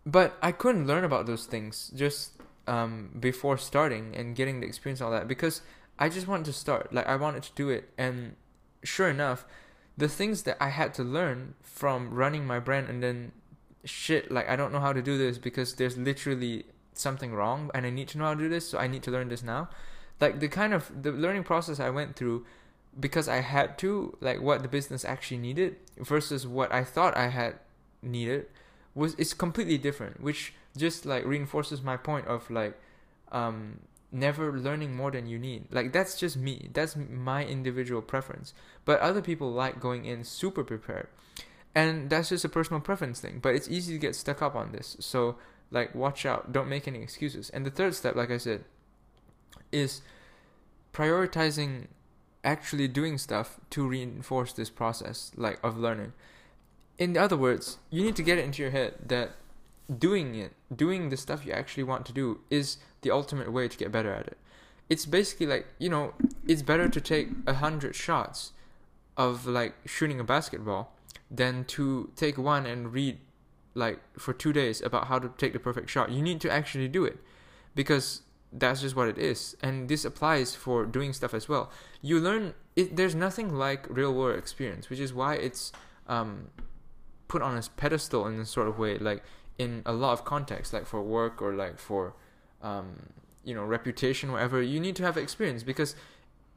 But 0.05 0.37
I 0.39 0.51
couldn't 0.51 0.85
learn 0.85 1.03
about 1.03 1.25
those 1.25 1.47
things 1.47 1.91
just 1.95 2.33
um, 2.67 3.09
before 3.19 3.57
starting 3.57 4.15
and 4.15 4.35
getting 4.35 4.59
the 4.59 4.67
experience 4.67 5.01
all 5.01 5.09
that 5.09 5.27
because 5.27 5.63
I 5.97 6.09
just 6.09 6.27
wanted 6.27 6.45
to 6.45 6.53
start. 6.53 6.93
Like 6.93 7.07
I 7.07 7.15
wanted 7.15 7.41
to 7.41 7.51
do 7.55 7.69
it, 7.69 7.89
and 7.97 8.35
sure 8.83 9.09
enough, 9.09 9.47
the 9.97 10.07
things 10.07 10.43
that 10.43 10.57
I 10.61 10.69
had 10.69 10.93
to 10.93 11.03
learn 11.03 11.55
from 11.63 12.13
running 12.13 12.45
my 12.45 12.59
brand 12.59 12.87
and 12.87 13.01
then 13.01 13.31
shit, 13.83 14.31
like 14.31 14.49
I 14.49 14.55
don't 14.55 14.71
know 14.71 14.79
how 14.79 14.93
to 14.93 15.01
do 15.01 15.17
this 15.17 15.37
because 15.37 15.75
there's 15.75 15.97
literally 15.97 16.65
something 16.93 17.33
wrong 17.33 17.71
and 17.73 17.85
I 17.85 17.89
need 17.89 18.07
to 18.09 18.17
know 18.17 18.25
how 18.25 18.33
to 18.33 18.39
do 18.39 18.49
this, 18.49 18.69
so 18.69 18.77
I 18.77 18.87
need 18.87 19.03
to 19.03 19.11
learn 19.11 19.29
this 19.29 19.43
now. 19.43 19.69
Like 20.19 20.39
the 20.39 20.49
kind 20.49 20.73
of 20.73 21.03
the 21.03 21.11
learning 21.11 21.43
process 21.43 21.79
I 21.79 21.89
went 21.89 22.15
through 22.15 22.45
because 22.99 23.29
I 23.29 23.37
had 23.37 23.77
to, 23.79 24.17
like 24.19 24.41
what 24.41 24.61
the 24.63 24.67
business 24.67 25.05
actually 25.05 25.37
needed 25.37 25.77
versus 25.97 26.45
what 26.45 26.73
I 26.73 26.83
thought 26.83 27.15
I 27.15 27.27
had 27.27 27.55
needed 28.01 28.47
was 28.95 29.15
it's 29.17 29.33
completely 29.33 29.77
different, 29.77 30.21
which 30.21 30.53
just 30.77 31.05
like 31.05 31.25
reinforces 31.25 31.81
my 31.81 31.97
point 31.97 32.27
of 32.27 32.49
like 32.49 32.79
um 33.31 33.79
never 34.11 34.57
learning 34.57 34.95
more 34.95 35.11
than 35.11 35.27
you 35.27 35.37
need. 35.37 35.65
Like 35.71 35.93
that's 35.93 36.17
just 36.17 36.35
me. 36.35 36.69
That's 36.73 36.95
my 36.95 37.45
individual 37.45 38.01
preference. 38.01 38.53
But 38.85 38.99
other 38.99 39.21
people 39.21 39.51
like 39.51 39.79
going 39.79 40.05
in 40.05 40.23
super 40.23 40.63
prepared. 40.63 41.07
And 41.75 42.09
that's 42.09 42.29
just 42.29 42.45
a 42.45 42.49
personal 42.49 42.81
preference 42.81 43.19
thing. 43.19 43.39
But 43.41 43.55
it's 43.55 43.69
easy 43.69 43.93
to 43.93 43.99
get 43.99 44.15
stuck 44.15 44.41
up 44.41 44.55
on 44.55 44.71
this. 44.71 44.97
So 44.99 45.37
like 45.71 45.93
watch 45.93 46.25
out. 46.25 46.51
Don't 46.51 46.67
make 46.67 46.87
any 46.87 47.01
excuses. 47.01 47.49
And 47.51 47.65
the 47.65 47.71
third 47.71 47.95
step, 47.95 48.15
like 48.15 48.31
I 48.31 48.37
said, 48.37 48.63
is 49.71 50.01
prioritizing 50.93 51.87
actually 52.43 52.87
doing 52.87 53.17
stuff 53.17 53.59
to 53.69 53.87
reinforce 53.87 54.53
this 54.53 54.69
process 54.69 55.31
like 55.35 55.59
of 55.63 55.77
learning. 55.77 56.13
In 56.97 57.15
other 57.17 57.37
words, 57.37 57.77
you 57.89 58.03
need 58.03 58.15
to 58.15 58.23
get 58.23 58.37
it 58.37 58.45
into 58.45 58.61
your 58.61 58.71
head 58.71 58.95
that 59.07 59.31
doing 59.97 60.35
it, 60.35 60.53
doing 60.73 61.09
the 61.09 61.17
stuff 61.17 61.45
you 61.45 61.51
actually 61.51 61.83
want 61.83 62.05
to 62.05 62.13
do 62.13 62.39
is 62.49 62.77
the 63.01 63.11
ultimate 63.11 63.51
way 63.51 63.67
to 63.67 63.77
get 63.77 63.91
better 63.91 64.13
at 64.13 64.27
it. 64.27 64.37
It's 64.89 65.05
basically 65.05 65.45
like, 65.45 65.67
you 65.77 65.89
know, 65.89 66.13
it's 66.47 66.61
better 66.61 66.89
to 66.89 67.01
take 67.01 67.29
a 67.45 67.53
hundred 67.55 67.95
shots 67.95 68.51
of 69.15 69.45
like 69.45 69.75
shooting 69.85 70.19
a 70.19 70.23
basketball 70.23 70.93
than 71.31 71.63
to 71.65 72.11
take 72.15 72.37
one 72.37 72.65
and 72.65 72.91
read 72.93 73.19
like 73.75 73.99
for 74.17 74.33
two 74.33 74.51
days 74.51 74.81
about 74.81 75.07
how 75.07 75.19
to 75.19 75.29
take 75.37 75.53
the 75.53 75.59
perfect 75.59 75.89
shot. 75.89 76.11
You 76.11 76.21
need 76.21 76.41
to 76.41 76.51
actually 76.51 76.87
do 76.87 77.05
it 77.05 77.17
because 77.75 78.23
that's 78.51 78.81
just 78.81 78.95
what 78.95 79.07
it 79.07 79.17
is. 79.17 79.55
And 79.61 79.89
this 79.89 80.05
applies 80.05 80.55
for 80.55 80.85
doing 80.85 81.13
stuff 81.13 81.33
as 81.33 81.47
well. 81.47 81.69
You 82.01 82.19
learn 82.19 82.53
it, 82.75 82.95
there's 82.95 83.15
nothing 83.15 83.53
like 83.53 83.85
real 83.89 84.13
world 84.13 84.37
experience, 84.37 84.89
which 84.89 84.99
is 84.99 85.13
why 85.13 85.35
it's 85.35 85.71
um, 86.07 86.47
put 87.27 87.41
on 87.41 87.57
a 87.57 87.61
pedestal 87.77 88.25
in 88.27 88.39
a 88.39 88.45
sort 88.45 88.67
of 88.67 88.79
way, 88.79 88.97
like 88.97 89.23
in 89.57 89.83
a 89.85 89.93
lot 89.93 90.13
of 90.13 90.25
contexts, 90.25 90.73
like 90.73 90.85
for 90.85 91.01
work 91.01 91.41
or 91.41 91.53
like 91.53 91.77
for 91.77 92.15
um, 92.61 93.11
you 93.43 93.53
know 93.53 93.63
reputation, 93.63 94.31
whatever. 94.31 94.61
You 94.61 94.79
need 94.79 94.95
to 94.97 95.03
have 95.03 95.17
experience 95.17 95.63
because 95.63 95.95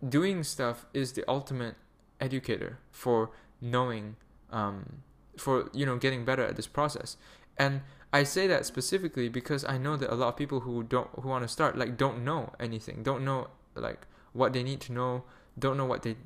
doing 0.07 0.43
stuff 0.43 0.87
is 0.95 1.13
the 1.13 1.25
ultimate 1.29 1.77
educator 2.21 2.79
for 2.91 3.31
knowing 3.61 4.17
um, 4.53 5.03
for 5.37 5.71
you 5.73 5.85
know 5.85 5.97
getting 5.97 6.25
better 6.25 6.45
at 6.45 6.57
this 6.57 6.67
process. 6.67 7.17
And 7.59 7.83
i 8.15 8.23
say 8.23 8.47
that 8.47 8.67
specifically 8.67 9.31
because 9.31 9.65
i 9.65 9.79
know 9.79 9.97
that 9.97 10.13
a 10.13 10.15
lot 10.15 10.29
of 10.29 10.37
people 10.37 10.61
who 10.61 10.83
don't 10.83 11.09
who 11.21 11.29
want 11.29 11.43
to 11.43 11.49
start 11.49 11.79
like 11.79 11.97
don't 11.97 12.23
know 12.23 12.53
anything 12.61 13.03
don't 13.03 13.25
know 13.25 13.49
like 13.75 14.07
what 14.35 14.53
they 14.53 14.63
need 14.63 14.81
to 14.83 14.93
know 14.93 15.25
don't 15.59 15.79
know 15.79 15.87
what 15.87 16.03
they 16.03 16.17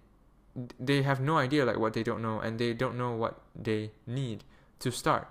they 0.81 1.03
have 1.03 1.21
no 1.21 1.37
idea 1.37 1.65
like 1.65 1.79
what 1.79 1.93
they 1.93 2.03
don't 2.03 2.23
know 2.23 2.41
and 2.41 2.59
they 2.59 2.73
don't 2.73 2.97
know 2.97 3.13
what 3.13 3.41
they 3.55 3.91
need 4.07 4.45
to 4.79 4.91
start. 4.91 5.29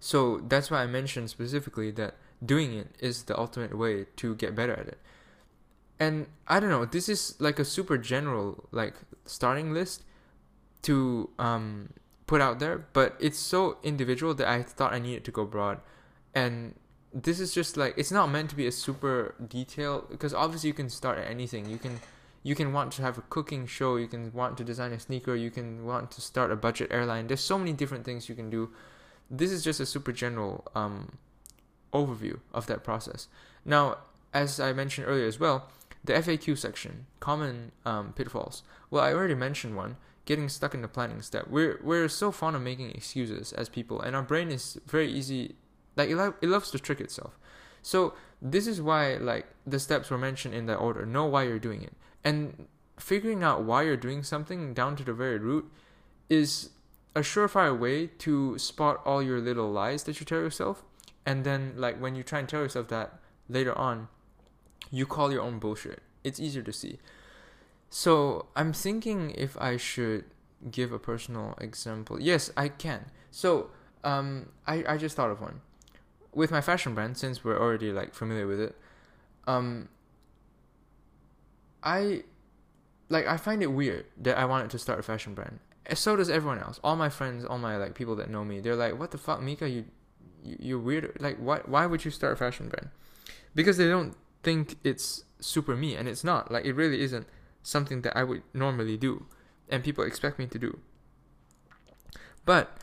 So 0.00 0.38
that's 0.48 0.70
why 0.70 0.82
i 0.82 0.86
mentioned 0.86 1.30
specifically 1.30 1.90
that 1.92 2.14
doing 2.44 2.72
it 2.72 2.88
is 2.98 3.24
the 3.24 3.38
ultimate 3.38 3.76
way 3.76 4.06
to 4.16 4.34
get 4.34 4.54
better 4.54 4.72
at 4.72 4.88
it. 4.88 4.98
And 6.00 6.26
i 6.48 6.58
don't 6.58 6.70
know 6.70 6.84
this 6.84 7.08
is 7.08 7.36
like 7.38 7.58
a 7.58 7.64
super 7.64 7.98
general 7.98 8.68
like 8.72 8.94
starting 9.26 9.72
list 9.72 10.04
to 10.82 11.30
um 11.38 11.90
put 12.26 12.40
out 12.40 12.58
there, 12.58 12.86
but 12.92 13.16
it's 13.20 13.38
so 13.38 13.78
individual 13.82 14.34
that 14.34 14.48
I 14.48 14.62
thought 14.62 14.92
I 14.92 14.98
needed 14.98 15.24
to 15.26 15.30
go 15.30 15.44
broad. 15.44 15.80
And 16.34 16.74
this 17.12 17.40
is 17.40 17.52
just 17.52 17.76
like 17.76 17.94
it's 17.96 18.10
not 18.10 18.28
meant 18.28 18.50
to 18.50 18.56
be 18.56 18.66
a 18.66 18.72
super 18.72 19.34
detailed 19.48 20.08
because 20.10 20.32
obviously 20.32 20.68
you 20.68 20.74
can 20.74 20.88
start 20.88 21.18
at 21.18 21.28
anything. 21.28 21.68
You 21.68 21.78
can 21.78 22.00
you 22.42 22.54
can 22.54 22.72
want 22.72 22.92
to 22.94 23.02
have 23.02 23.18
a 23.18 23.22
cooking 23.22 23.66
show, 23.66 23.96
you 23.96 24.08
can 24.08 24.32
want 24.32 24.56
to 24.58 24.64
design 24.64 24.92
a 24.92 24.98
sneaker, 24.98 25.34
you 25.34 25.50
can 25.50 25.84
want 25.84 26.10
to 26.12 26.20
start 26.20 26.50
a 26.50 26.56
budget 26.56 26.88
airline. 26.90 27.26
There's 27.26 27.42
so 27.42 27.58
many 27.58 27.72
different 27.72 28.04
things 28.04 28.28
you 28.28 28.34
can 28.34 28.50
do. 28.50 28.70
This 29.30 29.52
is 29.52 29.62
just 29.62 29.78
a 29.80 29.86
super 29.86 30.12
general 30.12 30.66
um, 30.74 31.18
overview 31.92 32.40
of 32.52 32.66
that 32.66 32.82
process. 32.82 33.28
Now, 33.64 33.98
as 34.34 34.58
I 34.58 34.72
mentioned 34.72 35.06
earlier 35.06 35.26
as 35.26 35.38
well, 35.38 35.68
the 36.04 36.14
FAQ 36.14 36.58
section, 36.58 37.06
common 37.20 37.72
um, 37.86 38.12
pitfalls. 38.12 38.62
Well, 38.90 39.04
I 39.04 39.12
already 39.12 39.36
mentioned 39.36 39.76
one 39.76 39.96
getting 40.24 40.48
stuck 40.48 40.74
in 40.74 40.82
the 40.82 40.88
planning 40.88 41.22
step. 41.22 41.48
We're 41.48 41.80
we're 41.82 42.08
so 42.08 42.30
fond 42.30 42.56
of 42.56 42.62
making 42.62 42.90
excuses 42.90 43.52
as 43.52 43.68
people, 43.68 44.00
and 44.00 44.14
our 44.14 44.22
brain 44.22 44.50
is 44.50 44.78
very 44.86 45.10
easy, 45.10 45.56
like 45.96 46.10
it, 46.10 46.16
lo- 46.16 46.34
it 46.40 46.48
loves 46.48 46.70
to 46.70 46.78
trick 46.78 47.00
itself. 47.00 47.38
So 47.82 48.14
this 48.40 48.66
is 48.66 48.80
why 48.80 49.16
like 49.16 49.46
the 49.66 49.80
steps 49.80 50.10
were 50.10 50.18
mentioned 50.18 50.54
in 50.54 50.66
that 50.66 50.76
order. 50.76 51.04
Know 51.04 51.26
why 51.26 51.44
you're 51.44 51.58
doing 51.58 51.82
it, 51.82 51.94
and 52.24 52.66
figuring 52.98 53.42
out 53.42 53.64
why 53.64 53.82
you're 53.82 53.96
doing 53.96 54.22
something 54.22 54.74
down 54.74 54.96
to 54.96 55.04
the 55.04 55.12
very 55.12 55.38
root 55.38 55.70
is 56.28 56.70
a 57.14 57.20
surefire 57.20 57.78
way 57.78 58.06
to 58.06 58.58
spot 58.58 59.02
all 59.04 59.22
your 59.22 59.40
little 59.40 59.70
lies 59.70 60.04
that 60.04 60.20
you 60.20 60.26
tell 60.26 60.38
yourself. 60.38 60.84
And 61.26 61.44
then 61.44 61.74
like 61.76 62.00
when 62.00 62.14
you 62.14 62.22
try 62.22 62.38
and 62.38 62.48
tell 62.48 62.62
yourself 62.62 62.88
that 62.88 63.18
later 63.48 63.76
on, 63.76 64.08
you 64.90 65.06
call 65.06 65.32
your 65.32 65.42
own 65.42 65.58
bullshit. 65.58 66.00
It's 66.24 66.40
easier 66.40 66.62
to 66.62 66.72
see. 66.72 66.98
So 67.94 68.46
I'm 68.56 68.72
thinking 68.72 69.32
if 69.36 69.54
I 69.60 69.76
should 69.76 70.24
give 70.70 70.92
a 70.92 70.98
personal 70.98 71.54
example. 71.60 72.18
Yes, 72.18 72.50
I 72.56 72.68
can. 72.68 73.10
So 73.30 73.68
um, 74.02 74.48
I 74.66 74.82
I 74.88 74.96
just 74.96 75.14
thought 75.14 75.30
of 75.30 75.42
one 75.42 75.60
with 76.32 76.50
my 76.50 76.62
fashion 76.62 76.94
brand 76.94 77.18
since 77.18 77.44
we're 77.44 77.60
already 77.60 77.92
like 77.92 78.14
familiar 78.14 78.46
with 78.46 78.60
it. 78.60 78.74
Um, 79.46 79.90
I 81.82 82.22
like 83.10 83.26
I 83.26 83.36
find 83.36 83.62
it 83.62 83.66
weird 83.66 84.06
that 84.22 84.38
I 84.38 84.46
wanted 84.46 84.70
to 84.70 84.78
start 84.78 84.98
a 84.98 85.02
fashion 85.02 85.34
brand. 85.34 85.58
So 85.92 86.16
does 86.16 86.30
everyone 86.30 86.60
else. 86.60 86.80
All 86.82 86.96
my 86.96 87.10
friends, 87.10 87.44
all 87.44 87.58
my 87.58 87.76
like 87.76 87.94
people 87.94 88.16
that 88.16 88.30
know 88.30 88.42
me, 88.42 88.60
they're 88.60 88.74
like, 88.74 88.98
"What 88.98 89.10
the 89.10 89.18
fuck, 89.18 89.42
Mika? 89.42 89.68
You, 89.68 89.84
you 90.42 90.56
you're 90.58 90.78
weird. 90.78 91.14
Like, 91.20 91.38
what? 91.38 91.68
why 91.68 91.84
would 91.84 92.06
you 92.06 92.10
start 92.10 92.32
a 92.32 92.36
fashion 92.36 92.70
brand?" 92.70 92.88
Because 93.54 93.76
they 93.76 93.88
don't 93.88 94.16
think 94.42 94.76
it's 94.82 95.24
super 95.40 95.76
me, 95.76 95.94
and 95.94 96.08
it's 96.08 96.24
not. 96.24 96.50
Like, 96.50 96.64
it 96.64 96.72
really 96.72 97.02
isn't 97.02 97.26
something 97.62 98.02
that 98.02 98.16
I 98.16 98.24
would 98.24 98.42
normally 98.52 98.96
do 98.96 99.26
and 99.68 99.82
people 99.82 100.04
expect 100.04 100.38
me 100.38 100.46
to 100.46 100.58
do. 100.58 100.78
But 102.44 102.76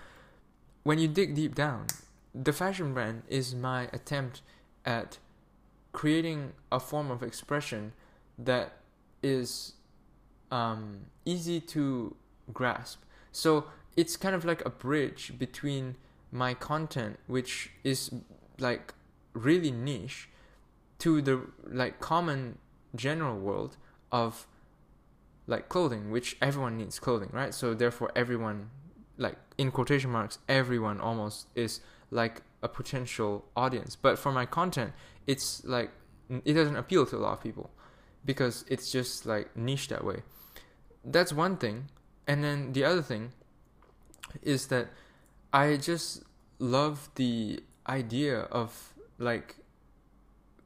when 0.83 0.99
you 0.99 1.07
dig 1.07 1.35
deep 1.35 1.55
down, 1.55 1.87
the 2.33 2.53
fashion 2.53 2.93
brand 2.93 3.23
is 3.27 3.53
my 3.53 3.89
attempt 3.93 4.41
at 4.85 5.17
creating 5.91 6.53
a 6.71 6.79
form 6.79 7.11
of 7.11 7.21
expression 7.21 7.93
that 8.37 8.73
is 9.21 9.73
um, 10.51 11.07
easy 11.25 11.59
to 11.59 12.15
grasp. 12.53 13.01
So 13.31 13.65
it's 13.95 14.15
kind 14.15 14.35
of 14.35 14.45
like 14.45 14.63
a 14.65 14.69
bridge 14.69 15.33
between 15.37 15.95
my 16.31 16.53
content, 16.53 17.19
which 17.27 17.71
is 17.83 18.11
like 18.59 18.93
really 19.33 19.71
niche, 19.71 20.29
to 20.99 21.21
the 21.21 21.41
like 21.65 21.99
common 21.99 22.57
general 22.95 23.37
world 23.37 23.77
of 24.11 24.47
like 25.49 25.67
clothing, 25.67 26.11
which 26.11 26.37
everyone 26.41 26.77
needs 26.77 26.99
clothing, 26.99 27.29
right? 27.33 27.53
So 27.53 27.73
therefore, 27.73 28.11
everyone, 28.15 28.69
like 29.17 29.35
in 29.57 29.71
quotation 29.71 30.11
marks, 30.11 30.37
everyone 30.47 31.01
almost 31.01 31.47
is 31.55 31.81
like 32.11 32.43
a 32.61 32.69
potential 32.69 33.45
audience. 33.55 33.95
But 33.95 34.19
for 34.19 34.31
my 34.31 34.45
content, 34.45 34.93
it's 35.25 35.65
like 35.65 35.89
it 36.45 36.53
doesn't 36.53 36.75
appeal 36.75 37.05
to 37.07 37.17
a 37.17 37.21
lot 37.25 37.33
of 37.33 37.41
people 37.41 37.71
because 38.23 38.63
it's 38.67 38.91
just 38.91 39.25
like 39.25 39.55
niche 39.57 39.87
that 39.87 40.03
way. 40.05 40.21
That's 41.03 41.33
one 41.33 41.57
thing, 41.57 41.85
and 42.27 42.43
then 42.43 42.73
the 42.73 42.83
other 42.83 43.01
thing 43.01 43.31
is 44.43 44.67
that 44.67 44.89
I 45.51 45.77
just 45.77 46.23
love 46.59 47.09
the 47.15 47.63
idea 47.87 48.41
of 48.51 48.93
like 49.17 49.55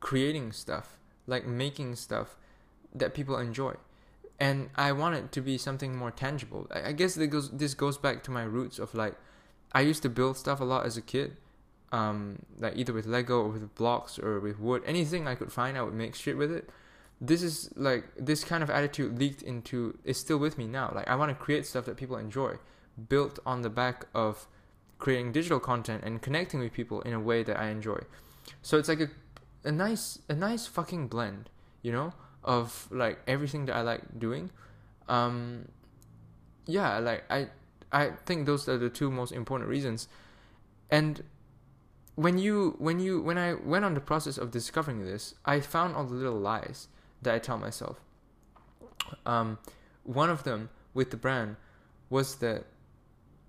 creating 0.02 0.52
stuff, 0.52 0.98
like 1.25 1.46
making 1.46 1.96
stuff 1.96 2.36
that 2.94 3.13
people 3.13 3.38
enjoy. 3.38 3.75
And 4.44 4.70
I 4.76 4.92
want 4.92 5.16
it 5.16 5.32
to 5.32 5.42
be 5.42 5.58
something 5.58 5.96
more 5.96 6.12
tangible. 6.12 6.68
I, 6.70 6.90
I 6.90 6.92
guess 6.92 7.16
this 7.16 7.30
goes 7.30 7.50
this 7.50 7.74
goes 7.74 7.98
back 7.98 8.24
to 8.26 8.32
my 8.32 8.44
roots 8.44 8.78
of 8.78 8.94
like 8.94 9.16
I 9.72 9.82
used 9.92 10.04
to 10.04 10.10
build 10.10 10.36
stuff 10.36 10.60
a 10.60 10.66
lot 10.66 10.86
as 10.86 10.98
a 10.98 11.02
kid. 11.02 11.38
Um, 11.94 12.40
like 12.60 12.76
either 12.76 12.92
with 12.92 13.06
Lego 13.06 13.36
or 13.44 13.50
with 13.50 13.74
blocks 13.76 14.20
or 14.20 14.42
with 14.42 14.60
wood, 14.60 14.82
anything 14.86 15.28
I 15.28 15.36
could 15.36 15.54
find, 15.54 15.78
I 15.78 15.84
would 15.84 15.94
make 15.94 16.14
shit 16.14 16.38
with 16.38 16.52
it. 16.52 16.70
This 17.22 17.42
is 17.42 17.70
like 17.78 18.04
this 18.18 18.44
kind 18.44 18.62
of 18.64 18.70
attitude 18.70 19.18
leaked 19.18 19.44
into 19.44 19.98
is 20.04 20.18
still 20.18 20.40
with 20.40 20.58
me 20.58 20.68
now. 20.68 20.92
Like 20.94 21.08
I 21.08 21.16
want 21.16 21.30
to 21.30 21.36
create 21.46 21.66
stuff 21.66 21.86
that 21.86 21.96
people 21.96 22.18
enjoy, 22.18 22.56
built 23.08 23.40
on 23.46 23.62
the 23.62 23.70
back 23.70 24.08
of 24.14 24.46
creating 25.00 25.32
digital 25.32 25.62
content 25.62 26.04
and 26.04 26.22
connecting 26.22 26.60
with 26.60 26.74
people 26.74 27.00
in 27.04 27.14
a 27.14 27.20
way 27.30 27.44
that 27.44 27.58
I 27.58 27.68
enjoy. 27.70 28.02
So 28.62 28.78
it's 28.78 28.90
like 28.90 29.00
a 29.00 29.10
a 29.64 29.72
nice 29.72 30.20
a 30.28 30.36
nice 30.36 30.68
fucking 30.68 31.08
blend, 31.08 31.50
you 31.82 31.94
know, 31.94 32.14
of 32.44 32.88
like 32.92 33.20
everything 33.28 33.66
that 33.66 33.76
I 33.76 33.82
like 33.82 34.20
doing. 34.20 34.50
Um 35.08 35.68
yeah, 36.66 37.00
like 37.00 37.24
I 37.30 37.50
I 37.92 38.12
think 38.26 38.46
those 38.46 38.68
are 38.68 38.78
the 38.78 38.90
two 38.90 39.12
most 39.12 39.32
important 39.32 39.70
reasons. 39.70 40.08
And 40.90 41.24
when 42.16 42.38
you 42.38 42.76
when 42.80 43.00
you 43.00 43.22
when 43.22 43.38
I 43.38 43.54
went 43.54 43.86
on 43.86 43.94
the 43.94 44.02
process 44.02 44.38
of 44.38 44.52
discovering 44.52 45.04
this, 45.04 45.36
I 45.46 45.60
found 45.60 45.96
all 45.96 46.06
the 46.06 46.16
little 46.16 46.40
lies 46.40 46.88
that 47.22 47.34
I 47.34 47.40
tell 47.40 47.58
myself. 47.58 48.00
Um 49.26 49.60
one 50.04 50.30
of 50.30 50.44
them 50.44 50.70
with 50.94 51.12
the 51.12 51.18
brand 51.18 51.56
was 52.10 52.36
that 52.36 52.66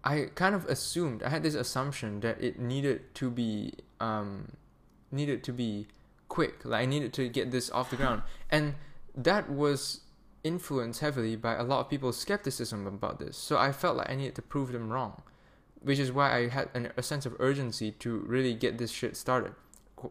I 0.04 0.28
kind 0.34 0.54
of 0.54 0.66
assumed 0.66 1.22
I 1.22 1.30
had 1.30 1.42
this 1.42 1.54
assumption 1.54 2.20
that 2.20 2.42
it 2.42 2.58
needed 2.58 3.14
to 3.14 3.30
be 3.30 3.72
um, 4.00 4.52
needed 5.10 5.42
to 5.44 5.52
be 5.52 5.86
quick. 6.34 6.64
Like 6.64 6.82
I 6.82 6.86
needed 6.86 7.12
to 7.14 7.28
get 7.28 7.52
this 7.52 7.70
off 7.70 7.90
the 7.90 7.96
ground, 7.96 8.22
and 8.50 8.74
that 9.14 9.48
was 9.48 10.00
influenced 10.42 11.00
heavily 11.00 11.36
by 11.36 11.54
a 11.54 11.62
lot 11.62 11.78
of 11.80 11.88
people's 11.88 12.18
skepticism 12.18 12.86
about 12.88 13.20
this. 13.20 13.36
So 13.36 13.56
I 13.56 13.70
felt 13.70 13.96
like 13.96 14.10
I 14.10 14.16
needed 14.16 14.34
to 14.34 14.42
prove 14.42 14.72
them 14.72 14.90
wrong, 14.90 15.22
which 15.80 16.00
is 16.00 16.10
why 16.10 16.36
I 16.36 16.48
had 16.48 16.70
an, 16.74 16.92
a 16.96 17.02
sense 17.02 17.24
of 17.24 17.36
urgency 17.38 17.92
to 17.92 18.18
really 18.26 18.52
get 18.52 18.78
this 18.78 18.90
shit 18.90 19.16
started 19.16 19.54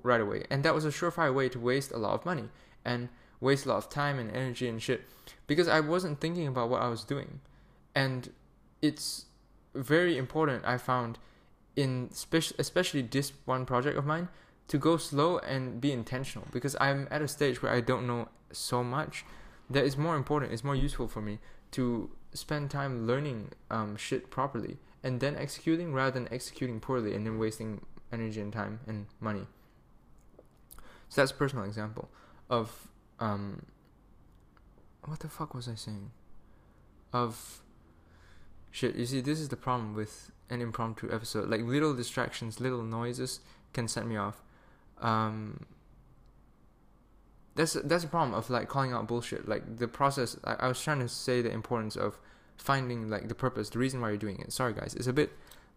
right 0.02 0.22
away. 0.22 0.46
And 0.50 0.64
that 0.64 0.74
was 0.74 0.86
a 0.86 0.90
surefire 0.90 1.34
way 1.34 1.50
to 1.50 1.60
waste 1.60 1.92
a 1.92 1.98
lot 1.98 2.14
of 2.14 2.26
money 2.26 2.48
and 2.86 3.10
waste 3.42 3.66
a 3.66 3.70
lot 3.70 3.78
of 3.78 3.90
time 3.90 4.18
and 4.18 4.32
energy 4.32 4.70
and 4.70 4.82
shit 4.82 5.02
because 5.46 5.68
I 5.68 5.82
wasn't 5.82 6.22
thinking 6.22 6.48
about 6.48 6.70
what 6.70 6.82
I 6.82 6.88
was 6.88 7.04
doing, 7.04 7.42
and 7.94 8.32
it's 8.82 9.26
very 9.76 10.18
important 10.18 10.64
I 10.66 10.78
found 10.78 11.20
in 11.76 12.12
spe- 12.14 12.58
especially 12.58 13.02
this 13.02 13.34
one 13.46 13.66
project 13.66 13.98
of 13.98 14.06
mine 14.06 14.30
to 14.68 14.78
go 14.78 14.98
slow 14.98 15.38
and 15.40 15.80
be 15.82 15.92
intentional 15.92 16.48
because 16.52 16.76
I'm 16.80 17.08
at 17.12 17.22
a 17.22 17.28
stage 17.28 17.62
where 17.62 17.72
I 17.72 17.82
don't 17.82 18.08
know 18.08 18.30
so 18.52 18.84
much 18.84 19.26
that 19.70 19.84
is 19.84 19.98
more 19.98 20.16
important 20.16 20.52
it's 20.52 20.64
more 20.64 20.76
useful 20.76 21.08
for 21.08 21.22
me 21.22 21.40
to 21.72 22.10
spend 22.34 22.72
time 22.72 23.08
learning 23.08 23.52
um, 23.70 23.96
shit 23.96 24.30
properly 24.30 24.78
and 25.04 25.20
then 25.20 25.36
executing 25.36 25.94
rather 25.94 26.12
than 26.12 26.32
executing 26.32 26.80
poorly 26.80 27.14
and 27.14 27.26
then 27.26 27.38
wasting 27.38 27.86
energy 28.12 28.40
and 28.42 28.54
time 28.54 28.80
and 28.88 29.08
money 29.20 29.48
so 31.10 31.22
that's 31.22 31.32
a 31.32 31.36
personal 31.36 31.66
example 31.66 32.10
of 32.50 32.90
um, 33.20 33.66
what 35.06 35.20
the 35.20 35.28
fuck 35.28 35.54
was 35.54 35.68
I 35.68 35.76
saying 35.76 36.12
of 37.12 37.64
Shit, 38.74 38.96
you 38.96 39.06
see, 39.06 39.22
this 39.22 39.40
is 39.40 39.50
the 39.50 39.56
problem 39.56 39.94
with 39.94 40.32
an 40.50 40.60
impromptu 40.60 41.14
episode. 41.14 41.48
Like 41.48 41.62
little 41.62 41.94
distractions, 41.94 42.60
little 42.60 42.82
noises 42.82 43.40
can 43.72 43.88
set 43.88 44.08
me 44.08 44.18
off. 44.18 44.42
Um, 45.04 45.66
that's 47.56 47.74
that's 47.74 48.04
a 48.04 48.08
problem 48.08 48.34
of 48.34 48.50
like 48.50 48.68
calling 48.68 48.94
out 48.94 49.08
bullshit. 49.08 49.48
Like 49.48 49.78
the 49.78 49.88
process. 49.88 50.38
I, 50.44 50.54
I 50.54 50.68
was 50.68 50.82
trying 50.82 51.00
to 51.00 51.08
say 51.10 51.42
the 51.42 51.52
importance 51.52 51.96
of 51.96 52.18
finding 52.58 53.10
like 53.10 53.28
the 53.28 53.36
purpose, 53.36 53.70
the 53.70 53.80
reason 53.80 54.02
why 54.02 54.10
you're 54.10 54.18
doing 54.18 54.40
it. 54.40 54.52
Sorry, 54.52 54.74
guys, 54.74 54.96
it's 54.96 55.08
a 55.08 55.14
bit 55.14 55.32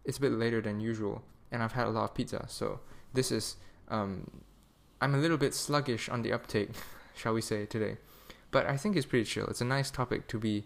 it's 0.04 0.18
a 0.18 0.20
bit 0.20 0.32
later 0.32 0.62
than 0.62 0.80
usual, 0.80 1.22
and 1.52 1.62
I've 1.62 1.72
had 1.72 1.86
a 1.86 1.90
lot 1.90 2.04
of 2.04 2.14
pizza, 2.14 2.46
so 2.48 2.80
this 3.12 3.30
is 3.30 3.56
um, 3.88 4.42
I'm 5.00 5.14
a 5.14 5.18
little 5.18 5.36
bit 5.36 5.52
sluggish 5.52 6.08
on 6.08 6.22
the 6.22 6.32
uptake, 6.32 6.70
shall 7.14 7.34
we 7.34 7.42
say 7.42 7.66
today, 7.66 7.98
but 8.50 8.66
I 8.66 8.76
think 8.76 8.96
it's 8.96 9.06
pretty 9.06 9.24
chill. 9.24 9.46
It's 9.46 9.60
a 9.60 9.64
nice 9.64 9.90
topic 9.90 10.28
to 10.28 10.38
be 10.38 10.64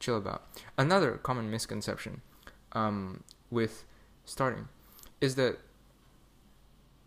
chill 0.00 0.16
about. 0.16 0.42
Another 0.76 1.12
common 1.12 1.50
misconception 1.50 2.20
um, 2.72 3.22
with 3.50 3.84
starting 4.24 4.68
is 5.20 5.36
that 5.36 5.58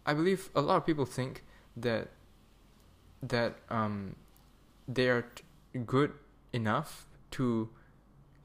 I 0.05 0.13
believe 0.13 0.49
a 0.55 0.61
lot 0.61 0.77
of 0.77 0.85
people 0.85 1.05
think 1.05 1.43
that 1.77 2.09
that 3.21 3.55
um, 3.69 4.15
they 4.87 5.07
are 5.07 5.21
t- 5.21 5.43
good 5.85 6.11
enough 6.51 7.05
to 7.31 7.69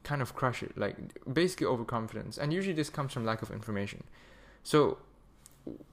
kind 0.04 0.22
of 0.22 0.34
crush 0.34 0.62
it, 0.62 0.78
like 0.78 0.96
basically 1.30 1.66
overconfidence. 1.66 2.38
And 2.38 2.52
usually 2.52 2.74
this 2.74 2.88
comes 2.88 3.12
from 3.12 3.24
lack 3.24 3.42
of 3.42 3.50
information. 3.50 4.04
So 4.62 4.98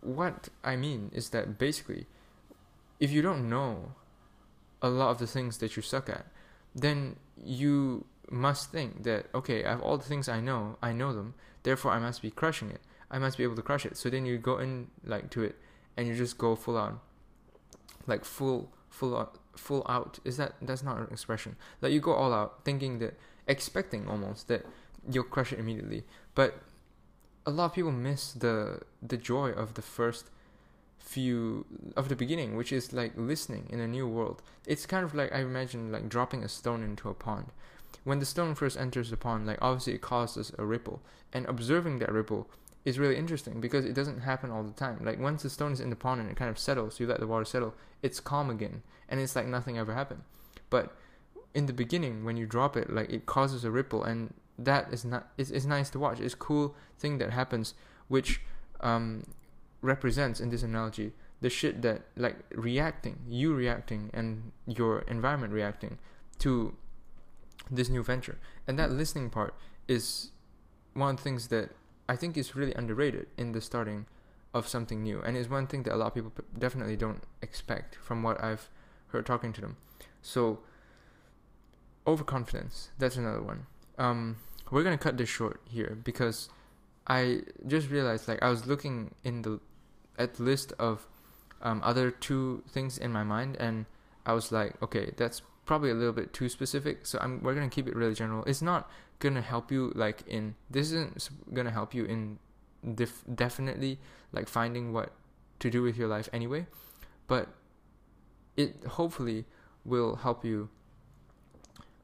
what 0.01 0.49
I 0.63 0.75
mean 0.75 1.12
is 1.13 1.30
that 1.32 1.58
basically, 1.58 2.06
if 2.99 3.12
you 3.12 3.21
don't 3.21 3.49
know 3.49 3.93
a 4.82 4.89
lot 4.89 5.10
of 5.10 5.17
the 5.17 5.28
things 5.28 5.58
that 5.58 5.75
you 5.75 5.82
suck 5.82 6.10
at, 6.10 6.28
then 6.73 7.17
you 7.43 8.06
must 8.30 8.71
think 8.71 9.04
that 9.04 9.25
okay, 9.34 9.65
I 9.65 9.71
have 9.71 9.82
all 9.82 9.97
the 9.97 10.06
things 10.06 10.30
I 10.30 10.39
know, 10.39 10.78
I 10.82 10.93
know 10.93 11.13
them, 11.13 11.34
therefore 11.63 11.91
I 11.91 11.99
must 11.99 12.21
be 12.21 12.32
crushing 12.32 12.69
it. 12.69 12.82
I 13.11 13.19
must 13.19 13.37
be 13.37 13.43
able 13.43 13.55
to 13.55 13.61
crush 13.61 13.85
it. 13.85 13.97
So 13.97 14.09
then 14.09 14.25
you 14.25 14.37
go 14.37 14.57
in 14.57 14.87
like 15.03 15.29
to 15.31 15.43
it, 15.43 15.55
and 15.97 16.07
you 16.07 16.15
just 16.15 16.37
go 16.37 16.55
full 16.55 16.77
on, 16.77 16.99
like 18.07 18.25
full 18.25 18.71
full 18.89 19.17
out, 19.17 19.37
full 19.55 19.85
out. 19.87 20.19
Is 20.23 20.37
that 20.37 20.53
that's 20.61 20.83
not 20.83 20.97
an 20.97 21.07
expression? 21.11 21.55
Like 21.81 21.93
you 21.93 21.99
go 21.99 22.13
all 22.13 22.33
out, 22.33 22.63
thinking 22.65 22.99
that, 22.99 23.17
expecting 23.47 24.07
almost 24.07 24.47
that 24.47 24.65
you'll 25.09 25.23
crush 25.23 25.53
it 25.53 25.59
immediately. 25.59 26.03
But 26.33 26.59
a 27.45 27.51
lot 27.51 27.65
of 27.65 27.73
people 27.73 27.91
miss 27.91 28.31
the 28.33 28.81
the 29.01 29.17
joy 29.17 29.49
of 29.49 29.75
the 29.75 29.81
first 29.81 30.29
few 30.97 31.65
of 31.95 32.09
the 32.09 32.15
beginning, 32.15 32.55
which 32.55 32.73
is 32.73 32.91
like 32.91 33.13
listening 33.15 33.67
in 33.69 33.79
a 33.79 33.87
new 33.87 34.07
world. 34.07 34.41
It's 34.65 34.85
kind 34.85 35.05
of 35.05 35.13
like 35.13 35.31
I 35.33 35.39
imagine 35.39 35.91
like 35.91 36.09
dropping 36.09 36.43
a 36.43 36.49
stone 36.49 36.83
into 36.83 37.09
a 37.09 37.13
pond 37.13 37.51
when 38.05 38.19
the 38.19 38.25
stone 38.25 38.55
first 38.55 38.77
enters 38.77 39.09
the 39.09 39.17
pond, 39.17 39.47
like 39.47 39.57
obviously 39.61 39.93
it 39.93 40.01
causes 40.01 40.51
a 40.57 40.65
ripple, 40.65 41.01
and 41.33 41.45
observing 41.47 41.99
that 41.99 42.11
ripple 42.11 42.47
is 42.85 42.99
really 42.99 43.17
interesting 43.17 43.59
because 43.59 43.83
it 43.83 43.93
doesn't 43.93 44.21
happen 44.21 44.51
all 44.51 44.63
the 44.63 44.71
time. 44.71 44.99
Like 45.03 45.19
once 45.19 45.41
the 45.41 45.49
stone 45.49 45.73
is 45.73 45.79
in 45.79 45.89
the 45.89 45.95
pond 45.95 46.21
and 46.21 46.29
it 46.29 46.37
kind 46.37 46.51
of 46.51 46.59
settles, 46.59 46.99
you 46.99 47.07
let 47.07 47.19
the 47.19 47.27
water 47.27 47.43
settle, 47.43 47.73
it's 48.03 48.19
calm 48.19 48.49
again, 48.49 48.83
and 49.09 49.19
it's 49.19 49.35
like 49.35 49.47
nothing 49.47 49.77
ever 49.77 49.93
happened. 49.93 50.21
But 50.69 50.95
in 51.55 51.65
the 51.65 51.73
beginning, 51.73 52.23
when 52.23 52.37
you 52.37 52.45
drop 52.45 52.77
it, 52.77 52.93
like 52.93 53.09
it 53.09 53.25
causes 53.25 53.65
a 53.65 53.71
ripple, 53.71 54.03
and 54.03 54.33
that 54.57 54.93
is 54.93 55.03
not 55.03 55.29
it's, 55.37 55.49
it's 55.49 55.65
nice 55.65 55.89
to 55.91 55.99
watch. 55.99 56.19
It's 56.19 56.35
cool 56.35 56.75
thing 56.99 57.17
that 57.17 57.31
happens, 57.31 57.73
which 58.07 58.41
um, 58.81 59.23
represents 59.81 60.39
in 60.39 60.49
this 60.49 60.63
analogy 60.63 61.13
the 61.41 61.49
shit 61.49 61.81
that 61.81 62.03
like 62.15 62.37
reacting, 62.51 63.19
you 63.27 63.55
reacting, 63.55 64.11
and 64.13 64.51
your 64.67 64.99
environment 65.01 65.53
reacting 65.53 65.97
to 66.39 66.75
this 67.71 67.89
new 67.89 68.03
venture. 68.03 68.37
And 68.67 68.77
that 68.77 68.91
listening 68.91 69.31
part 69.31 69.55
is 69.87 70.29
one 70.93 71.11
of 71.11 71.17
the 71.17 71.23
things 71.23 71.47
that 71.47 71.71
I 72.07 72.15
think 72.15 72.37
is 72.37 72.55
really 72.55 72.73
underrated 72.73 73.27
in 73.37 73.51
the 73.51 73.61
starting 73.61 74.05
of 74.53 74.67
something 74.67 75.03
new, 75.03 75.21
and 75.21 75.35
is 75.35 75.49
one 75.49 75.67
thing 75.67 75.83
that 75.83 75.93
a 75.93 75.97
lot 75.97 76.07
of 76.07 76.13
people 76.13 76.31
definitely 76.57 76.95
don't 76.95 77.23
expect 77.41 77.95
from 77.95 78.23
what 78.23 78.41
I've 78.43 78.69
heard 79.07 79.25
talking 79.25 79.51
to 79.53 79.61
them. 79.61 79.77
So, 80.21 80.59
overconfidence, 82.07 82.89
that's 82.97 83.17
another 83.17 83.41
one. 83.41 83.65
Um, 83.97 84.37
we're 84.71 84.83
gonna 84.83 84.97
cut 84.97 85.17
this 85.17 85.29
short 85.29 85.61
here 85.65 85.97
because 86.03 86.49
I 87.07 87.41
just 87.67 87.89
realized 87.89 88.27
like 88.27 88.41
I 88.41 88.49
was 88.49 88.65
looking 88.65 89.13
in 89.23 89.41
the 89.41 89.59
at 90.17 90.39
list 90.39 90.73
of 90.79 91.07
um, 91.61 91.81
other 91.83 92.11
two 92.11 92.63
things 92.69 92.97
in 92.97 93.11
my 93.11 93.23
mind, 93.23 93.57
and 93.59 93.85
I 94.25 94.33
was 94.33 94.51
like, 94.51 94.81
okay, 94.81 95.11
that's 95.17 95.41
probably 95.65 95.89
a 95.89 95.93
little 95.93 96.13
bit 96.13 96.34
too 96.34 96.47
specific 96.49 97.06
so 97.06 97.17
I'm, 97.21 97.41
we're 97.41 97.56
going 97.56 97.69
to 97.69 97.73
keep 97.73 97.88
it 97.88 97.95
really 97.95 98.13
general. 98.13 98.43
It's 98.45 98.62
not 98.62 98.89
going 99.19 99.36
to 99.36 99.41
help 99.41 99.71
you 99.71 99.91
like 99.95 100.23
in 100.28 100.56
this 100.69 100.91
isn't 100.91 101.30
going 101.54 101.65
to 101.65 101.71
help 101.71 101.93
you 101.93 102.06
in 102.06 102.39
def- 102.93 103.23
definitely 103.34 103.99
like 104.32 104.47
finding 104.47 104.93
what 104.93 105.12
to 105.60 105.69
do 105.69 105.82
with 105.82 105.97
your 105.97 106.08
life 106.08 106.30
anyway 106.34 106.67
but 107.28 107.47
it 108.58 108.75
hopefully 108.86 109.45
will 109.84 110.17
help 110.17 110.43
you 110.43 110.69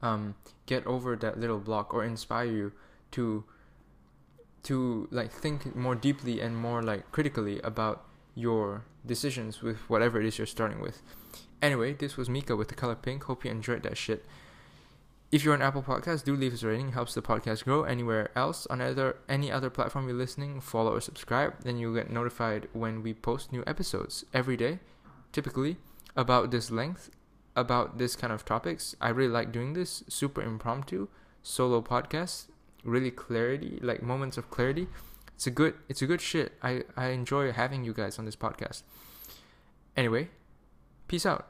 um, 0.02 0.34
get 0.66 0.86
over 0.86 1.16
that 1.16 1.38
little 1.38 1.58
block 1.58 1.94
or 1.94 2.04
inspire 2.04 2.46
you 2.46 2.72
to 3.12 3.44
to 4.62 5.08
like 5.10 5.30
think 5.30 5.74
more 5.74 5.94
deeply 5.94 6.40
and 6.40 6.56
more 6.56 6.82
like 6.82 7.10
critically 7.10 7.60
about 7.62 8.04
your 8.34 8.84
decisions 9.04 9.60
with 9.60 9.78
whatever 9.90 10.20
it 10.20 10.26
is 10.26 10.38
you're 10.38 10.46
starting 10.46 10.80
with 10.80 11.02
Anyway, 11.62 11.94
this 11.94 12.16
was 12.16 12.28
Mika 12.28 12.56
with 12.56 12.68
the 12.68 12.74
color 12.74 12.96
pink. 12.96 13.24
Hope 13.24 13.44
you 13.44 13.50
enjoyed 13.50 13.84
that 13.84 13.96
shit. 13.96 14.24
if 15.30 15.42
you're 15.42 15.54
on 15.54 15.62
Apple 15.62 15.82
Podcast, 15.82 16.24
do 16.24 16.36
leave 16.36 16.52
us 16.52 16.62
a 16.62 16.68
rating. 16.68 16.88
It 16.88 16.92
helps 16.92 17.14
the 17.14 17.22
podcast 17.22 17.64
grow. 17.64 17.84
Anywhere 17.84 18.30
else 18.36 18.66
on 18.66 18.82
other 18.82 19.16
any 19.28 19.50
other 19.50 19.70
platform 19.70 20.06
you're 20.06 20.16
listening, 20.16 20.60
follow 20.60 20.94
or 20.94 21.00
subscribe. 21.00 21.54
Then 21.64 21.78
you'll 21.78 21.94
get 21.94 22.10
notified 22.10 22.68
when 22.74 23.02
we 23.02 23.14
post 23.14 23.50
new 23.50 23.64
episodes 23.66 24.26
every 24.34 24.58
day, 24.58 24.80
typically 25.32 25.78
about 26.14 26.50
this 26.50 26.70
length, 26.70 27.08
about 27.56 27.96
this 27.96 28.14
kind 28.14 28.32
of 28.32 28.44
topics. 28.44 28.94
I 29.00 29.08
really 29.08 29.32
like 29.32 29.52
doing 29.52 29.72
this. 29.72 30.04
Super 30.06 30.42
impromptu, 30.42 31.08
solo 31.42 31.80
podcast, 31.80 32.48
really 32.84 33.10
clarity, 33.10 33.78
like 33.80 34.02
moments 34.02 34.36
of 34.36 34.50
clarity. 34.50 34.86
It's 35.34 35.46
a 35.46 35.50
good 35.50 35.74
it's 35.88 36.02
a 36.02 36.06
good 36.06 36.20
shit. 36.20 36.52
I, 36.62 36.82
I 36.94 37.06
enjoy 37.08 37.52
having 37.52 37.84
you 37.84 37.94
guys 37.94 38.18
on 38.18 38.26
this 38.26 38.36
podcast. 38.36 38.82
Anyway, 39.96 40.28
peace 41.08 41.24
out. 41.24 41.48